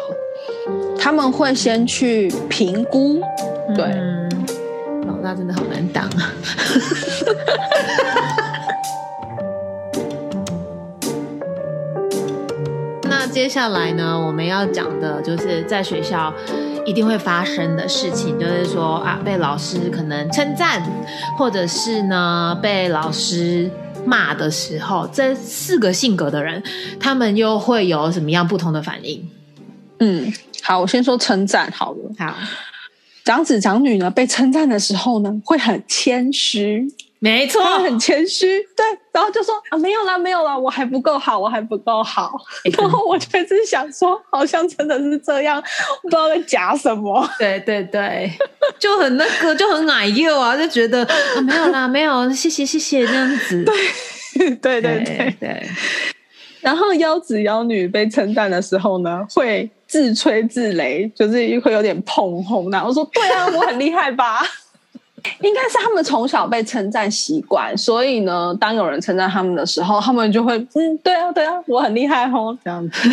[0.99, 3.21] 他们会先去评估，
[3.75, 3.85] 对，
[5.05, 6.33] 老大真的好难当啊。
[13.09, 16.33] 那接下来呢，我们要讲的就是在学校
[16.85, 20.83] 一定会发生的事情，就是说啊，被老师可能称赞，
[21.37, 23.71] 或者是呢被老师
[24.05, 26.61] 骂的时候，这四个性格的人，
[26.99, 29.29] 他们又会有什么样不同的反应？
[29.99, 30.33] 嗯。
[30.63, 32.11] 好，我先说称赞好了。
[32.19, 32.35] 好，
[33.23, 36.85] 长子长女呢被称赞的时候呢，会很谦虚，
[37.19, 38.61] 没错，很谦虚。
[38.75, 42.33] 对，然后就说啊，没有啦，没有啦，我还不够好，我还不够好。
[42.77, 45.63] 然后我就是想说，好像真的是这样，
[46.01, 47.25] 不知道在假什么。
[47.39, 48.29] 对对对，
[48.77, 53.63] 就很那个，就很矮幼啊，就觉得啊，没有啦，没有，谢谢谢谢这样子。
[54.35, 55.69] 对对对对对。
[56.59, 59.69] 然后幺子幺女被称赞的时候呢，会。
[59.87, 64.45] 自吹自擂，就是会有点碰红然后说：“对啊， 我很厉害吧？
[65.41, 73.09] 应该是他们从小被称赞习惯，所以呢，当有人称赞他们的时候，他们就会嗯，对啊，对啊，我很厉害哦，这样子。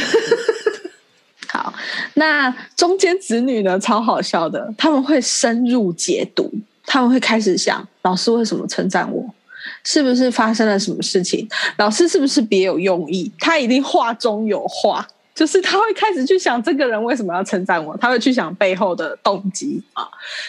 [1.49, 1.73] 好，
[2.15, 6.53] 那中间子女呢，超好笑的，他们会深入解读，
[6.85, 9.25] 他们会开始想：老师为什么称赞我？
[9.83, 11.49] 是不是发生了什么事情？
[11.79, 13.33] 老师是不是别有用意？
[13.39, 20.09] 他一定话中有话。”就是他会开始去想这个人为什么要称赞我，他会去想背后的动机啊。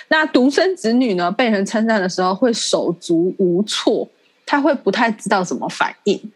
[0.10, 4.08] 那独生子女呢，被人称赞的时候会手足无措，
[4.46, 6.32] 他会不太知道怎么反应，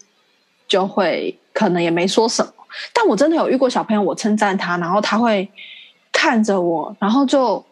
[0.67, 2.51] 就会可能也没说什么。
[2.91, 5.47] 但我真的有遇过小朋友，我称赞他，然后他会
[6.11, 7.63] 看着我，然后就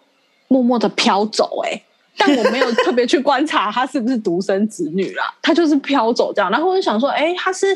[0.47, 1.81] 默默的飘走，哎。
[2.17, 6.49] 但我没有特别去观察他是不是独生子女啦， 他就是飘走这样。
[6.49, 7.67] 然后我就想说，哎，他是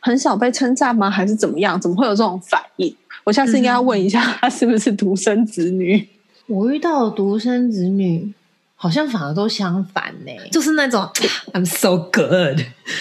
[0.00, 1.10] 很少被称赞吗？
[1.10, 1.80] 还是怎么样？
[1.80, 2.94] 怎么会有这种反应？
[3.24, 6.08] 我下次应该要问一下他是不是独生子女。
[6.46, 8.32] 我遇到独生子女
[8.74, 11.06] 好像反而都相反呢，就是那种
[11.52, 12.58] I'm so good，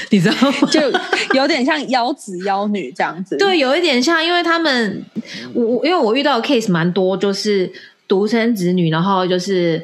[0.09, 0.67] 你知道吗？
[0.69, 0.81] 就
[1.33, 3.37] 有点像妖子妖女这样子。
[3.37, 5.03] 对，有一点像，因为他们
[5.53, 7.71] 我我因为我遇到的 case 蛮多，就是
[8.09, 9.81] 独生子女，然后就是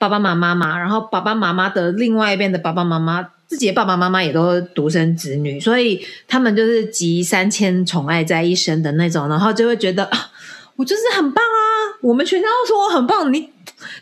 [0.00, 10.30] 爸爸妈妈嘛，然后爸爸妈妈的另外一边的爸爸妈妈，自己的爸爸妈妈也都独生子女，所以他们就是集三千宠爱在一身的那种，然后就会觉得啊，
[10.76, 13.50] 我就是很棒啊，我们全家都说我很棒，你。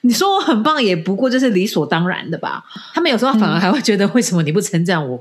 [0.03, 2.65] 你说我很棒，也不过就是理所当然的吧。
[2.95, 5.21] 他们有时候反而还会觉得，为什么你不称赞我？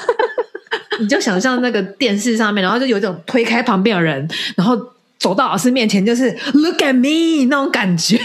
[1.00, 4.78] 你就想象那个电视上面，然后就有一种推开旁边的人，然后
[5.18, 8.18] 走到老师面前，就是 Look at me 那种感觉，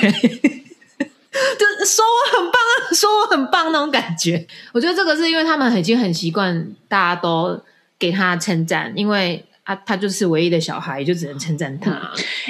[1.58, 4.45] 就说我很棒啊，说我很棒那种感觉。
[4.73, 7.60] 我觉得这个是因为他们已经很习惯大家都
[7.97, 9.43] 给他称赞，因为。
[9.63, 12.10] 啊他就是唯一的小孩，就只能称赞他。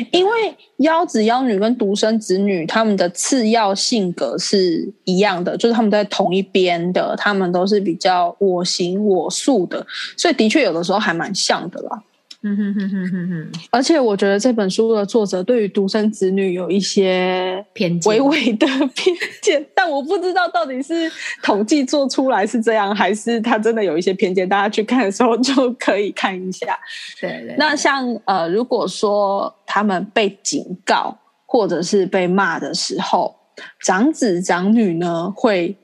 [0.09, 0.31] 因为
[0.77, 12.01] 妖子妖女跟独生子女，他们的次要性格是一样的，就是他们在同一边的，他们都是比较我行我素的，所以的确有的时候还蛮像的啦。
[12.41, 21.11] 嗯哼哼哼哼哼，而且我觉得这本书的作者对于独生子女有一些偏见，微微的偏见，但我不知道到底是
[21.43, 24.47] 统计做出来是这样，还是他真的有一些偏见。
[24.47, 26.79] 大家去看的时候就可以看一下。
[27.19, 27.55] 对对。
[27.57, 33.35] 那像呃，如果说他们被警告或者是被骂的时候，
[33.81, 35.75] 长子长女呢会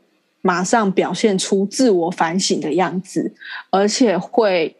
[0.42, 3.34] 马上表现出自我反省的样子，
[3.72, 4.74] 而且会。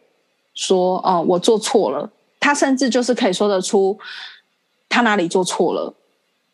[0.56, 2.10] 说哦，我做错了。
[2.40, 3.96] 他甚至就是可以说得出
[4.88, 5.94] 他哪里做错了，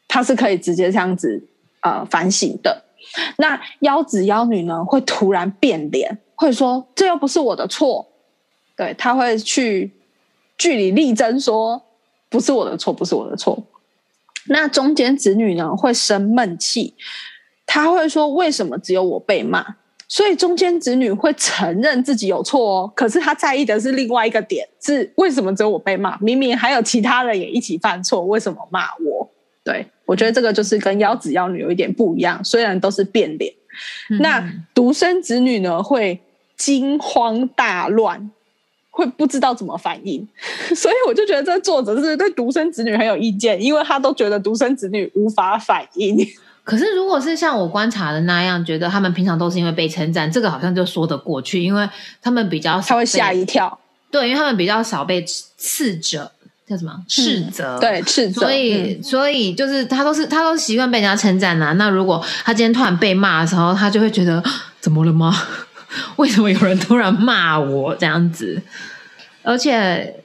[0.08, 1.42] 他是可以直接这样子
[1.80, 2.84] 呃反省的。
[3.36, 8.06] 那妖子妖女呢，会突然变脸，会说这又不是我的错。
[8.74, 9.92] 对他会去
[10.56, 11.82] 据理力争，说
[12.30, 13.62] 不是我的错，不是我的错。
[14.46, 16.94] 那中间子女呢，会生闷气，
[17.66, 19.76] 他会说为什么只有我被骂？
[20.12, 26.18] 所以中间子女会承认自己有错哦，可是他在意的是另外一个点，是为什么只有我被骂？
[26.18, 29.26] 明明还有其他人也一起犯错，为什么骂我？
[29.64, 33.50] 对我觉得这个就是跟妖子妖女有一点不一样，虽然都是变脸。
[34.20, 36.20] 那独生子女呢，会
[36.58, 38.30] 惊慌大乱，
[38.90, 40.28] 会不知道怎么反应。
[40.76, 46.18] 所以我就觉得这作者是对独生子女很有意见，因为他都觉得独生子女无法反应。
[46.64, 51.88] 可是，如果是像我观察的那样，觉得他们平常都是因为被称赞，这个好像就说得过去，因为
[52.20, 53.78] 他们比较他会吓一跳，
[54.10, 55.24] 对，因为他们比较少被
[55.58, 56.30] 斥责，
[56.66, 57.78] 叫什么斥责？
[57.80, 58.42] 对，斥责。
[58.42, 61.72] 所以，所以就是他都是他都习惯被人家称赞呐。
[61.72, 64.40] 那如果他今天突然被骂的时候，他就会觉得
[64.80, 65.34] 怎么了吗？
[66.16, 68.62] 为什么有人突然骂我这样子？
[69.42, 70.22] 而且，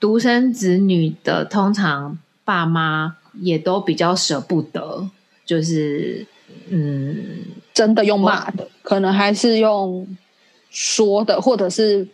[0.00, 5.08] 独生子女的通常爸妈也都比较舍不得。
[5.50, 6.24] 就是，
[6.68, 7.18] 嗯，
[7.74, 10.06] 真的用骂的，可能还是用
[10.70, 12.06] 说的，或者是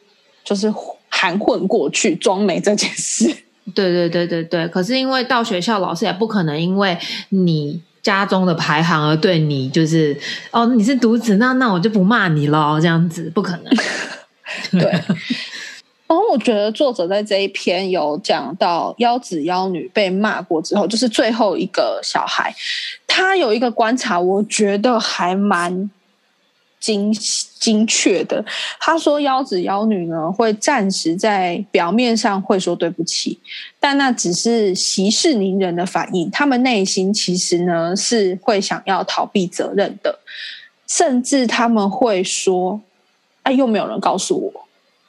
[0.42, 0.72] 就是
[1.10, 3.26] 含混过去装没这件事。
[3.74, 4.66] 对对对对对。
[4.68, 6.96] 可是因为到学校，老师也不可能因为
[7.28, 10.16] 你家中的排行而对你就是
[10.50, 13.64] 哦，你是独子，那那我就不骂你了，这样子不可能。
[14.80, 15.02] 对。
[16.08, 22.54] 然后我觉得作者在这一篇有讲到妖子妖女被骂过之后，就是最后一个小孩，
[23.08, 25.90] 他有一个观察，我觉得还蛮
[26.78, 27.12] 精
[27.58, 28.44] 精确的。
[28.78, 33.40] 他说妖子妖女呢会暂时在表面上会说对不起，
[33.80, 40.20] 但那只是息事宁人的反应，他们内心其实呢是会想要逃避责任的，
[40.86, 42.80] 甚至他们会说
[43.42, 44.65] ：“哎，又没有人告诉我。”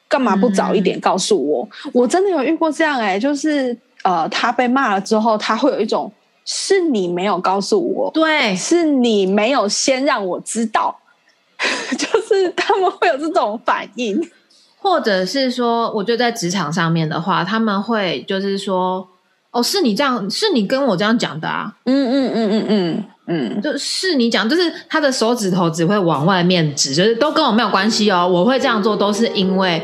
[0.07, 1.67] 干嘛不早一点告诉我？
[1.93, 6.11] 我真的有遇过这样哎，就是呃，他被骂了之后，他会有一种
[6.45, 10.97] 是你没有告诉我，对，是你没有先让我知道，
[11.97, 14.21] 就是他们会有这种反应，
[14.79, 19.05] 或者是说，我觉得在职场上面的话，他们会就是说，
[19.51, 23.03] 哦，是你这样，是你跟我这样讲的啊，嗯嗯嗯嗯嗯。
[23.27, 28.27] 嗯，就是你讲，就是他的手指头只会往外面指，就是都跟我没有关系哦。
[28.27, 29.81] 我会这样做，都是因为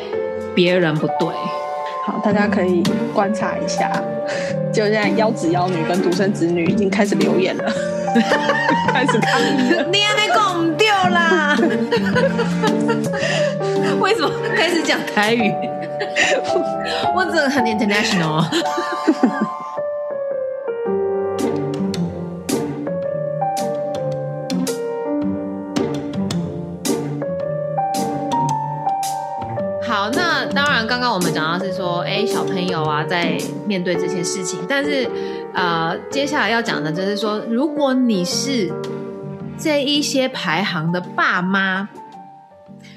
[0.55, 1.27] 别人不对。
[2.05, 2.81] 好，大家可以
[3.13, 3.91] 观察一下。
[4.73, 7.71] 就现在，妖子妖女跟独生子女已经开始留言了，
[8.91, 9.83] 开始抗议了。
[9.91, 11.55] 你还没拱掉啦？
[13.99, 15.53] 为什么开始讲台语？
[17.13, 18.43] 我这很 international。
[30.93, 33.35] 刚刚我们讲到是说，哎，小朋友啊，在
[33.65, 35.09] 面对这些事情，但是，
[35.51, 38.71] 呃，接下来要讲的就是说，如果你是
[39.57, 41.89] 这一些排行的爸妈，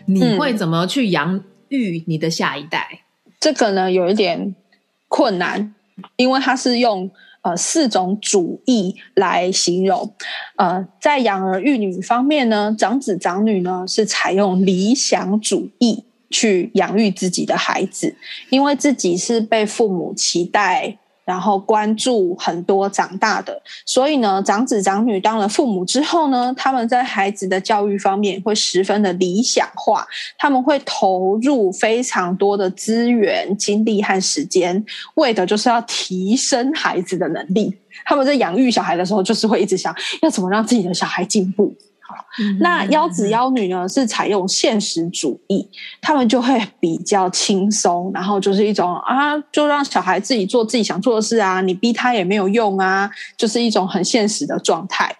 [0.04, 2.86] 你会怎么去养育你的下一代？
[3.40, 4.54] 这个呢，有一点
[5.08, 5.74] 困难，
[6.16, 10.12] 因为它是用呃四种主义来形容。
[10.56, 18.14] 呃，在养儿育女方面呢，长子长女呢是采用理想主义去养育自己的孩子，
[18.50, 20.98] 因为自己是被父母期待。
[21.26, 30.06] 然后关注很多长大的，所以呢，长子长女当了父母之后呢，他们在孩子的教育方面会十分的理想化，
[30.38, 34.84] 他们会投入非常多的资源、精力和时间，
[35.16, 37.76] 为的就是要提升孩子的能力。
[38.04, 41.74] 他们在养育小孩的时候，就是会一直想要怎么让自己的小孩进步。
[42.60, 43.88] 那妖子妖女呢？
[43.88, 45.66] 是采用现实主义，
[46.02, 55.16] 他们就会比较轻松，然后就是一种啊，就让小孩自己做自己想做的事啊，你逼他也没有用啊，就是一种很现实的状态。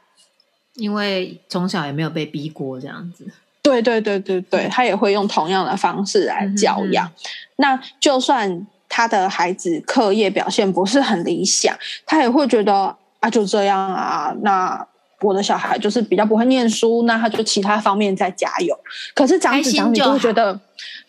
[0.75, 3.27] 因为从小也没有被逼过这样子。
[3.63, 7.11] 对对对对对，他也会用同样的方式来教养。
[7.57, 11.75] 那就算他的孩子课业表现不是很理想，
[12.05, 14.87] 他也会觉得啊，就这样啊，那。
[15.27, 18.79] 我的小孩就是比较不会念书，那他就其他方面再加油。
[19.15, 20.59] 可是长子长女就会觉得，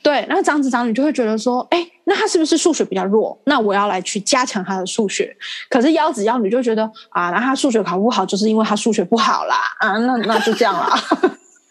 [0.01, 3.39] 对，那长子长女就会觉得说，哎，那他是不是数学比较弱？
[3.45, 5.35] 那我要来去加强他的数学。
[5.69, 10.99] 可是幺子幺女就觉得，啊，那他数学考不好，就是因为他数学不好啦，啊，那那就这样啦。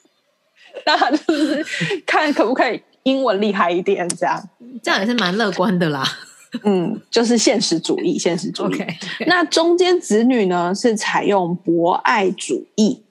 [0.86, 1.66] 那就是
[2.06, 4.40] 看可不可以英文厉害一点，这样，
[4.82, 6.04] 这样也是蛮乐观的啦。
[6.64, 8.78] 嗯，就是现实主义，现实主义。
[9.26, 13.02] 那中间子女呢，是采用博爱主义，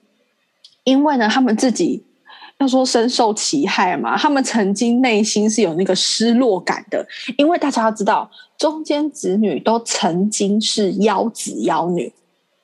[0.83, 2.03] 因为呢，他们自己
[2.59, 7.05] 要说深受其害嘛，他们曾经内心是有那个失落感的，
[7.37, 12.11] 因为大家要知道，中间子女都曾经是妖子妖女。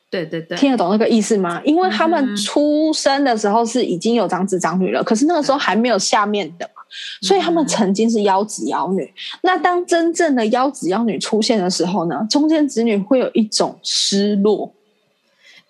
[0.09, 1.61] 对对对，听得懂那个意思吗？
[1.63, 6.80] 因为他们出生的时候是已经有长子长女了，可是那个时候还没有下面的嘛，
[7.21, 9.13] 所以他们曾经是妖子妖女。
[9.41, 14.73] 那当真正的妖子妖女出现的时候呢，中间子女会有一种失落，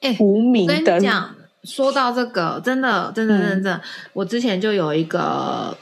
[0.02, 1.00] 哎，无名的。
[1.00, 3.82] 讲说到这个，真的，真的，真的，
[4.14, 5.78] 我之前就有一个。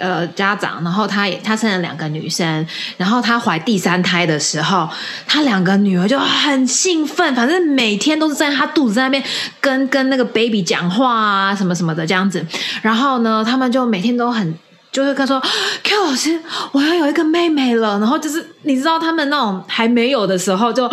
[0.00, 4.88] 呃，家长，然后她也他生了两个女生，然后她怀第三胎的时候，
[5.26, 9.22] 她两个女儿就很兴奋，反正每天都是在她肚子那边
[9.60, 12.44] 跟跟那个 baby 讲话啊，什么什么的这样子，
[12.82, 14.54] 然后呢，他们就每天都很。
[14.92, 15.40] 就会跟说
[15.84, 16.40] ，Q 老师，
[16.72, 17.98] 我要有一个妹妹了。
[18.00, 20.84] 然后就是你知道他们那种还没有的时候，就，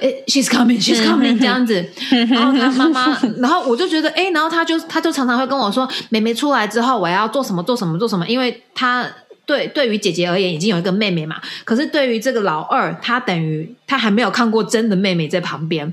[0.00, 1.74] 诶，she's coming，she's coming 这样子。
[2.30, 9.06] 然后他妈妈，然后我就觉得，哎，然后他就他就常常会跟我说，妹妹出来之后，我要做什么做什么做什么，因为他
[9.44, 11.36] 对对于姐姐而言已经有一个妹妹嘛。
[11.64, 15.92] 可是对于这个老二，他等于他还没有看过真的妹妹在旁边。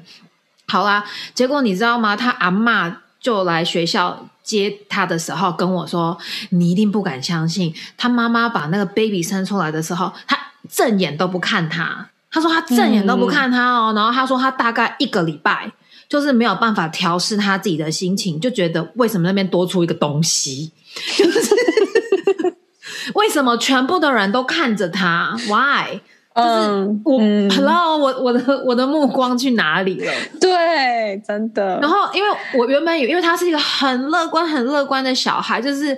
[0.70, 1.04] 好啦，
[1.34, 2.16] 结果你知道吗？
[2.16, 4.26] 他阿妈就来学校。
[4.50, 6.18] 接他的时候跟我说
[6.50, 10.36] ：“你一定不敢相信，他妈妈把那个 baby 生出来的时候，他
[10.68, 12.10] 正眼都不看他。
[12.32, 13.94] 他说他正眼都不看他哦。
[13.96, 15.72] 然后他说他大概一个礼拜
[16.08, 20.72] 就是没有办法调试他自己的心情，就觉得为什么那边多出一个东西，
[21.16, 21.56] 就是
[23.14, 26.02] 为什么全部的人都看着他？Why？”
[26.36, 26.50] 就是
[27.04, 27.20] 我
[27.56, 30.14] ，Hello，我我的我的目光去哪里了？
[30.40, 31.80] 对，真的。
[31.82, 35.98] 然后，因为我原本以为，因为他是一个很乐观、很乐观的小孩，就是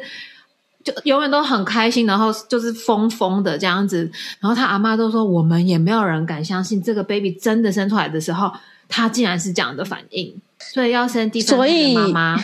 [0.84, 4.09] 就永远都很开心，然后就是疯疯的这样子。
[4.39, 8.51] 然后他阿妈都说，我们也没有人敢相信这个 baby 真的生出来的时候，
[8.88, 10.34] 他竟然是这样的反应。
[10.59, 12.43] 所以要生第三胎的妈妈，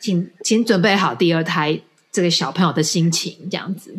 [0.00, 1.78] 请请准备好第二胎
[2.10, 3.94] 这个小朋友的心情，这样子。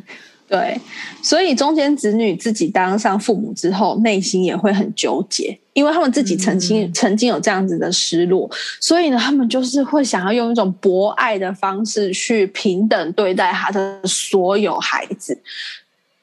[0.48, 0.80] 对，
[1.22, 15.38] 所以中间子女自己当上父母之后，内心也会很纠结，因为他们自己曾经曾经有这样子的失落，所以呢，他们就是会想要用一种博爱的方式去平等对待他的所有孩子。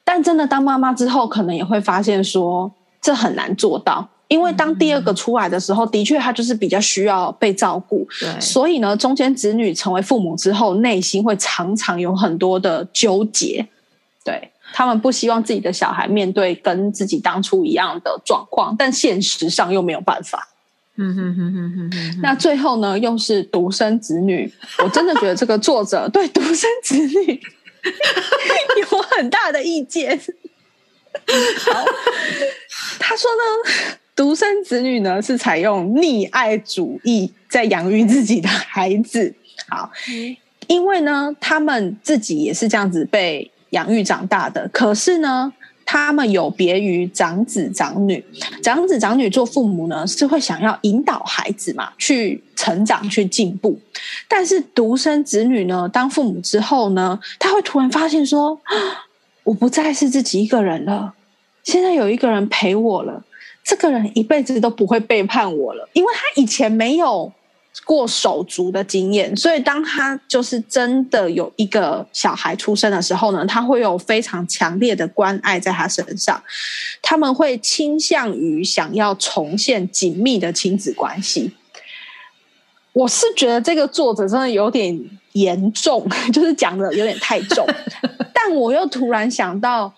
[0.03, 8.07] 但真的当妈妈之后，可能也会发现说这很难做到，因为当第二个出来的时候，的确他就是比较需要被照顾。
[8.39, 13.63] 所以呢，中间子女成为父母之后，内心会常常有很多的纠结。
[14.25, 20.49] 对他们不希望自己的小孩面对跟自己当初一样的状况，但现实上又没有办法。
[20.97, 22.19] 嗯哼哼哼哼哼。
[22.21, 24.51] 那最后呢，又是独生子女，
[24.83, 27.39] 我真的觉得这个作者 对独生子女
[28.91, 30.19] 有很大的意见。
[31.59, 31.85] 好，
[32.97, 33.71] 他说呢，
[34.15, 39.33] 独生子女呢是采用溺爱主义在养育自己的孩子。
[39.69, 39.91] 好，
[40.67, 43.51] 因为呢，他们自己也是这样子被。
[43.71, 45.51] 养育长大的，可是呢，
[45.85, 48.23] 他们有别于长子长女，
[48.63, 53.77] 长子长女做父母呢是会想要引导孩子嘛去成长去进步，
[54.27, 58.59] 但是独生子女呢当父母之后呢，他会突然发现说，
[59.43, 61.13] 我不再是自己一个人了，
[61.63, 63.23] 现在有一个人陪我了，
[63.63, 67.31] 这个人一辈子都不会背叛我了，因为他以前没有。
[67.83, 76.41] 过手足的经验，所以当他就是真的有一个小孩出生的时候呢，他会有非常强烈的关爱在他身上，
[77.01, 81.51] 他们会倾向于想要重现紧密的亲子关系。
[82.93, 84.97] 我是觉得这个作者真的有点
[85.33, 87.67] 严重， 就是讲的有点太重，
[88.33, 89.93] 但我又突然想到。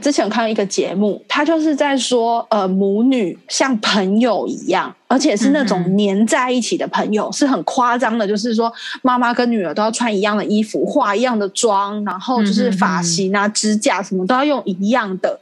[0.00, 8.28] 之前有看到一个节目，他就是在说，呃，母女像朋友一样，而且是那种黏在一起的朋友，是很夸张的。
[8.28, 8.72] 就是说，
[9.02, 15.40] 妈妈跟女儿都要穿一样的衣服，化一样的妆，然后就是发型啊、指甲什么都要用一样的。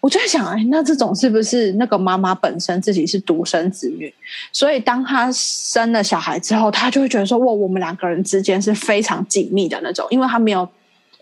[0.00, 4.12] 我就在想，哎，那这种是不是那个妈妈本身自己是独生子女，
[4.52, 10.68] 所以当她生了小孩之后，她就会觉得说，哇，我们两个人之间是非常紧密的那种，因为她没有。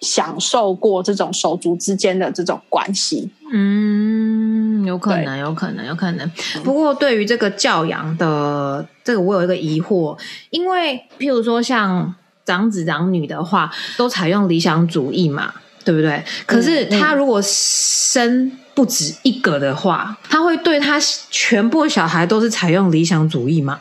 [0.00, 6.30] 享受过这种手足之间的这种关系，嗯，有可能，有可能，有可能。
[6.64, 10.18] 不过，对于这个教养的这个，我有一个疑惑，
[10.50, 15.52] 因为譬如说像长子长女的话，都采用理想主义嘛，
[15.84, 16.24] 对不对？
[16.46, 20.98] 可是他如果生不止一个的话，他会对他
[21.30, 23.78] 全部小孩都是采用理想主义吗？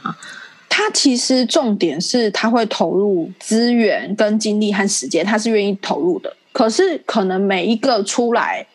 [0.79, 6.33] 他其实重点是他会投入资源、跟精力和时间，他是愿意投入的。
[6.53, 8.65] 可是可能每一个出来，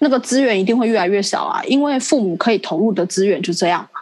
[0.00, 4.00] 那个资源一定会越来越少啊，因为父母可以投入的资源就这样嘛。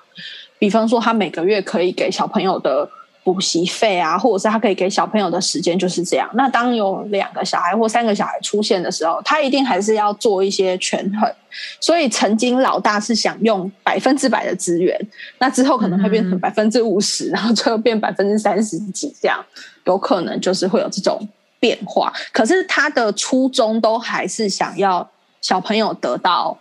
[0.58, 2.90] 比方说，他每个月可以给小朋友的。
[3.32, 6.26] 补习费啊，或者是他可以给小朋友的时间就是这样。
[6.32, 11.30] 那当有两个小孩或三个小孩出现的时候，他一定还是要做一些权衡。
[11.78, 14.98] 所以曾经老大是想用百分之百的资源，
[15.38, 19.44] 那之后可能会变成百分之五十，然后最后变百分之三十几，这样
[19.84, 21.28] 有可能就是会有这种
[21.60, 22.10] 变化。
[22.32, 25.06] 可是他的初衷都还是想要
[25.42, 26.56] 小朋友得到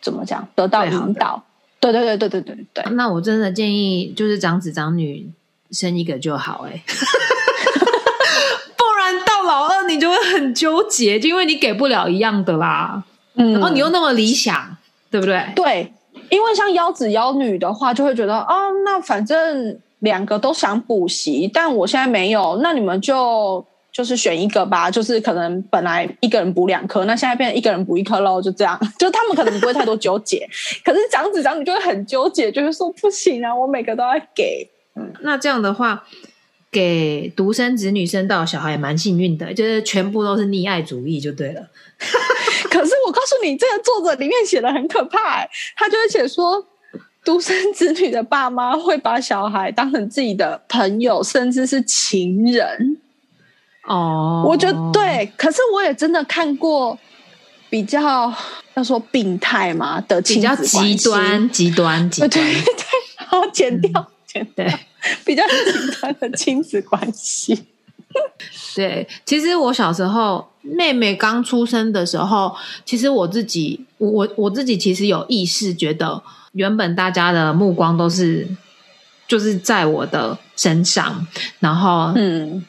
[0.00, 1.44] 怎么讲，得到引导。
[1.78, 2.92] 对对对对对对对。
[2.94, 5.30] 那我真的建议就是长子长女。
[5.72, 6.82] 生一个就好哎，
[8.76, 13.02] 不然到老二你就会很纠结，就因为你给不了一样的啦。
[13.34, 14.76] 嗯，然后你又那么理想，
[15.10, 15.42] 对不对？
[15.56, 15.92] 对，
[16.28, 24.90] 因为像幺子幺女的话，就会觉得哦，那反正两个都想补习，但我现在没有，那你们就就是选一个吧。
[24.90, 28.78] 就是可能本来一个人补两科，那现在变成一个人补一科喽，就这样。
[28.98, 30.46] 就他们可能不会太多纠结，
[30.84, 34.68] 可是长子长女就会很纠结，就是说不行啊，我每个都要给。
[34.94, 36.04] 嗯，那这样的话，
[36.70, 41.68] 给独生子女生到小孩也蛮幸运的，就是全部都是溺爱主义就对了。
[42.70, 46.64] 可是我告诉你，这个作者里面写的很可怕，他就会写说，
[47.24, 52.98] 独生子女的爸妈会把小孩当成自己的朋友，甚至是情人。
[53.86, 56.98] 哦，我觉得对，可是我也真的看过
[57.68, 58.32] 比较
[58.74, 62.74] 要说病态嘛的，比较极端、极端、极端，对 对，
[63.26, 64.08] 好剪掉。
[64.54, 64.72] 对，
[65.24, 67.66] 比较简单的亲子关系。
[68.76, 72.54] 对，其实我小时候妹妹刚出生的时候，
[72.84, 76.22] 其实我自己，我我自己其实有意识觉得，
[76.52, 78.46] 原本大家的目光都是
[79.26, 81.26] 就是在我的身上，
[81.60, 82.62] 然后嗯，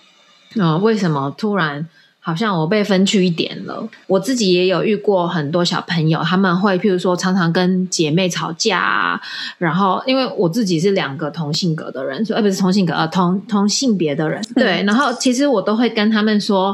[0.55, 1.87] 呃，为什么突然？
[2.25, 3.85] 好像我被分去一点了。
[4.07, 9.21] 我自己也有遇过很多小朋友，他们会譬如说常常跟姐妹吵架啊。
[9.57, 14.81] 然后因为我自己是两个同性格的人，说呃不是同性格呃同同性别的人，对。
[14.83, 16.73] 然后其实我都会跟他们说，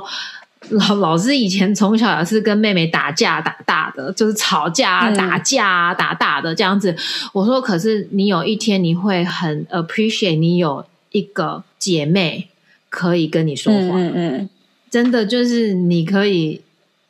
[0.70, 6.96] 老老师以前从小也是跟妹妹打架打大的，就是吵架啊打架啊打大的这样子。
[7.34, 12.50] 我说可是你有一天你会很 appreciate 你有一个姐妹
[12.90, 14.50] 可以跟你说话，嗯嗯。
[14.90, 16.62] 真的就是你可以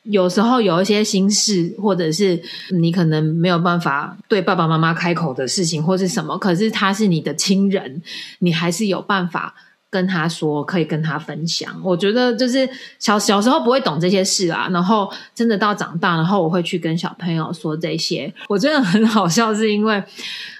[0.03, 8.01] 有时候有一些心事，或者是你可能没有办法对爸爸妈妈开口的事情，或是什么，可是他是你的亲人，
[8.39, 9.53] 你还是有办法
[9.89, 11.69] 跟他说，可以跟他分享。
[11.83, 12.69] 我觉得就是
[12.99, 18.33] 小小时候不会懂这些事啊，然后真的到长大，然后我会去跟小朋友说这些。
[18.47, 20.03] 我真的很好笑，是因为。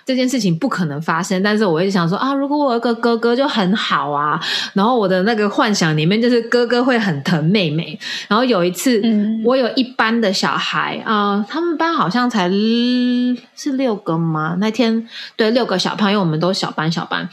[0.05, 4.41] 这件事情不可能发生，但是我一直想说啊，如果我有个哥哥就很好啊。
[4.73, 7.99] 然后我的那个幻想里面就是哥哥会很疼妹妹。
[8.27, 8.99] 然后有一次，
[9.45, 14.57] 我有一班的小孩啊，他们班好像才是六个吗？
[14.59, 17.30] 那天对六个小朋友，我们都小班小班。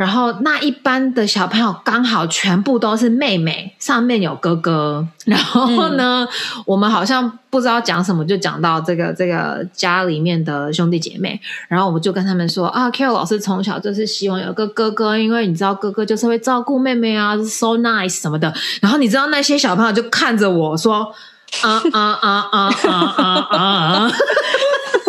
[0.00, 5.06] 然后那一班的小朋友刚好全部都是妹妹，上面有哥哥。
[5.26, 6.26] 然后呢，
[6.64, 11.38] 我们好像不知道讲什么，就讲到这个这个家里面的兄弟姐妹。
[11.68, 18.50] 然后我们就跟他们说啊，Carol 老师从小就是希望有个哥哥，因为你知道哥哥就是会照顾妹妹啊，so nice 什么的。
[18.80, 21.12] 然后你知道那些小朋友就看着我说
[21.60, 24.10] 啊啊啊啊啊啊啊！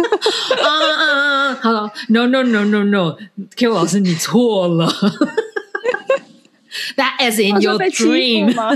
[0.62, 1.60] 啊啊啊！
[1.62, 4.88] 好了：“No no no no no，Q 老师你错了。
[6.96, 8.76] That is in your dream 吗？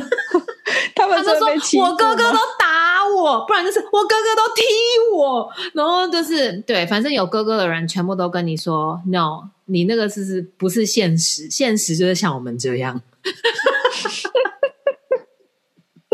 [0.93, 4.63] 他们说我哥哥都打我，不然就是我哥哥都踢
[5.15, 5.49] 我。
[5.73, 11.49] 然后就是对，反正有哥哥的人全部都跟你说：No，你那个是是不是现实？
[11.49, 13.01] 现实就是像我们这样。”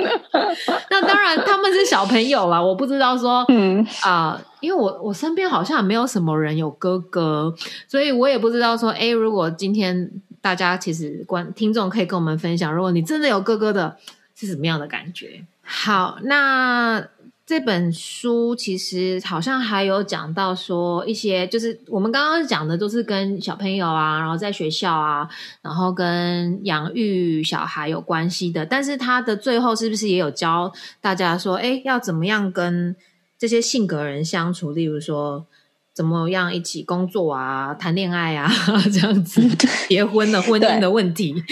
[0.89, 7.53] 那当然，他们是小朋友啦，我不知道说，嗯啊，因为我我身边好像没有什么人有哥哥，
[7.87, 10.09] 所以我也不知道说，哎，如果今天
[10.41, 13.97] 大家其实观听众可以跟我们分享，如果你真的有哥哥的，
[14.35, 15.43] 是什么样的感觉？
[15.71, 17.07] 好，那。
[17.43, 25.27] 这本书其实好像还有讲到说一些，就是我们刚刚讲的都是跟小朋友啊，然后在学校啊，
[25.61, 28.65] 然后跟养育小孩有关系的。
[28.65, 32.95] 但是他的最后是不是也有教大家说，哎，要怎么样跟
[33.37, 34.71] 这些性格人相处？
[34.71, 35.45] 例如说，
[35.93, 38.49] 怎么样一起工作啊，谈恋爱啊，
[38.93, 39.41] 这样子，
[39.89, 41.43] 结婚的婚姻的问题。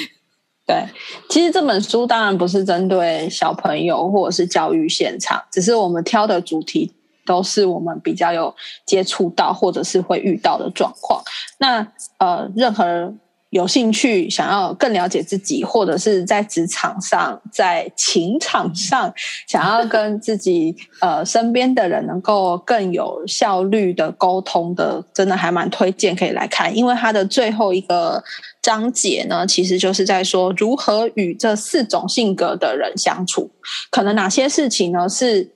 [0.70, 0.88] 对，
[1.30, 6.94] 其实这本书当然不是针对小朋友或者是教育现场，只是我们挑的主题
[7.26, 8.54] 都是我们比较有
[8.86, 11.24] 接触到或者是会遇到的状况。
[11.58, 11.88] 那
[12.20, 13.16] 呃，任何。
[13.52, 19.12] 有兴趣想要更了解自己，或者是在职场上、在情场上，
[19.48, 26.78] 想要跟自己呃身边的人能够更有效率的沟通的，真的还蛮推荐可以来看。
[26.78, 28.24] 因为它的最后一个
[28.70, 33.50] 章节呢，其实就是在说如何与这四种性格的人相处。
[33.90, 35.50] 可能哪些事情呢是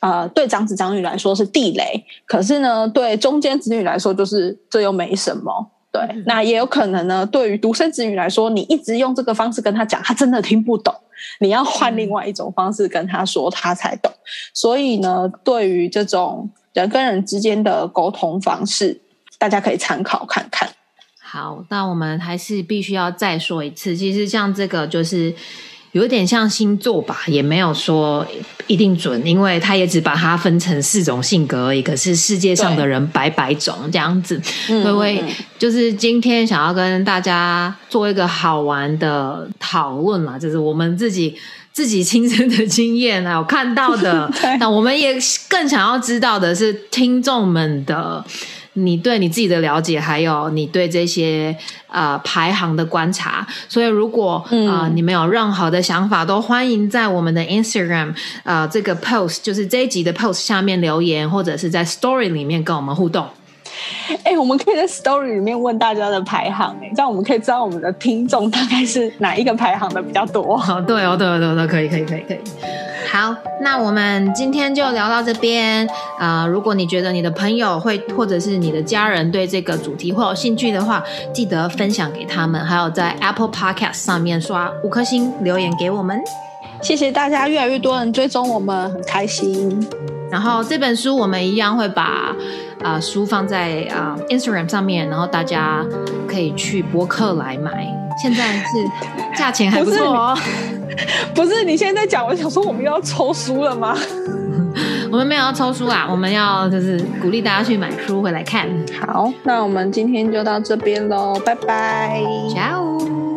[0.00, 5.70] 呃对长子长女来说是地雷，可是呢对中间子女来说就是这又没什么。
[5.90, 7.24] 对，那也有可能呢。
[7.24, 10.94] 对于独生子女来说，你一直用这个方式跟他讲，他真的听不懂。
[11.40, 14.12] 你要换另外一种方式跟他说，他才懂。
[14.52, 19.00] 所以呢，对于这种人跟人之间的沟通方式，
[19.38, 20.68] 大家可以参考看看。
[21.30, 25.34] 好，那我们还是必须要再说一次，其实像这个就是。
[25.92, 28.24] 有点像星座吧，也没有说
[28.66, 31.80] 一定准，因为他也只把它分成四种性格而已。
[31.80, 35.24] 可是世界上的人百百种这样子， 微微
[35.58, 41.34] 就是今天想要跟大家做一个好玩的讨论嘛，就是我们自己
[41.72, 45.16] 自己亲身的经验还有看到的， 那我们也
[45.48, 48.22] 更想要知道的是听众们的。
[48.84, 51.56] 你对你自己的了解，还有你对这些
[51.88, 58.14] 呃排行的观察，所以如果啊你们有任何的想法，都欢迎在我们的 Instagram
[58.44, 63.26] 啊这个 post，就是这一集的 post 下面留言，或者是在 Story 里面跟我们互动。
[64.24, 70.56] 哎，我们可以在 story 里面问大家的排行，哎，这样我们可以知道我们的听众大概是哪一个排行的比较多。
[70.56, 72.38] 好，对哦，对哦，对哦，可以，可以，可以，可以。
[73.10, 75.88] 好，那我们今天就聊到这边。
[76.18, 81.02] 啊，如果你觉得你的朋友会，或者是你的家人对这个主题会有兴趣的话，
[81.32, 86.20] 记得分享给他们，还有在 Apple Podcast 上面刷五颗星留言给我们。
[86.82, 90.17] 谢谢大家，越来越多人追踪我们，很开心。
[90.30, 92.34] 然后这本书我们一样会把
[92.82, 95.84] 啊书放在啊 Instagram 上面，然后大家
[96.26, 97.86] 可以去博客来买。
[98.20, 98.64] 现在是
[99.38, 100.36] 价钱还不错哦。
[101.34, 103.96] 不是你现在讲，我想说我们又要抽书了吗？
[105.10, 108.68] 我们没有要抽书啊，我们要就是鼓励大家去买书回来看。
[109.00, 112.20] 好，那我们今天就到这边喽，拜拜
[112.50, 113.27] ，ciao。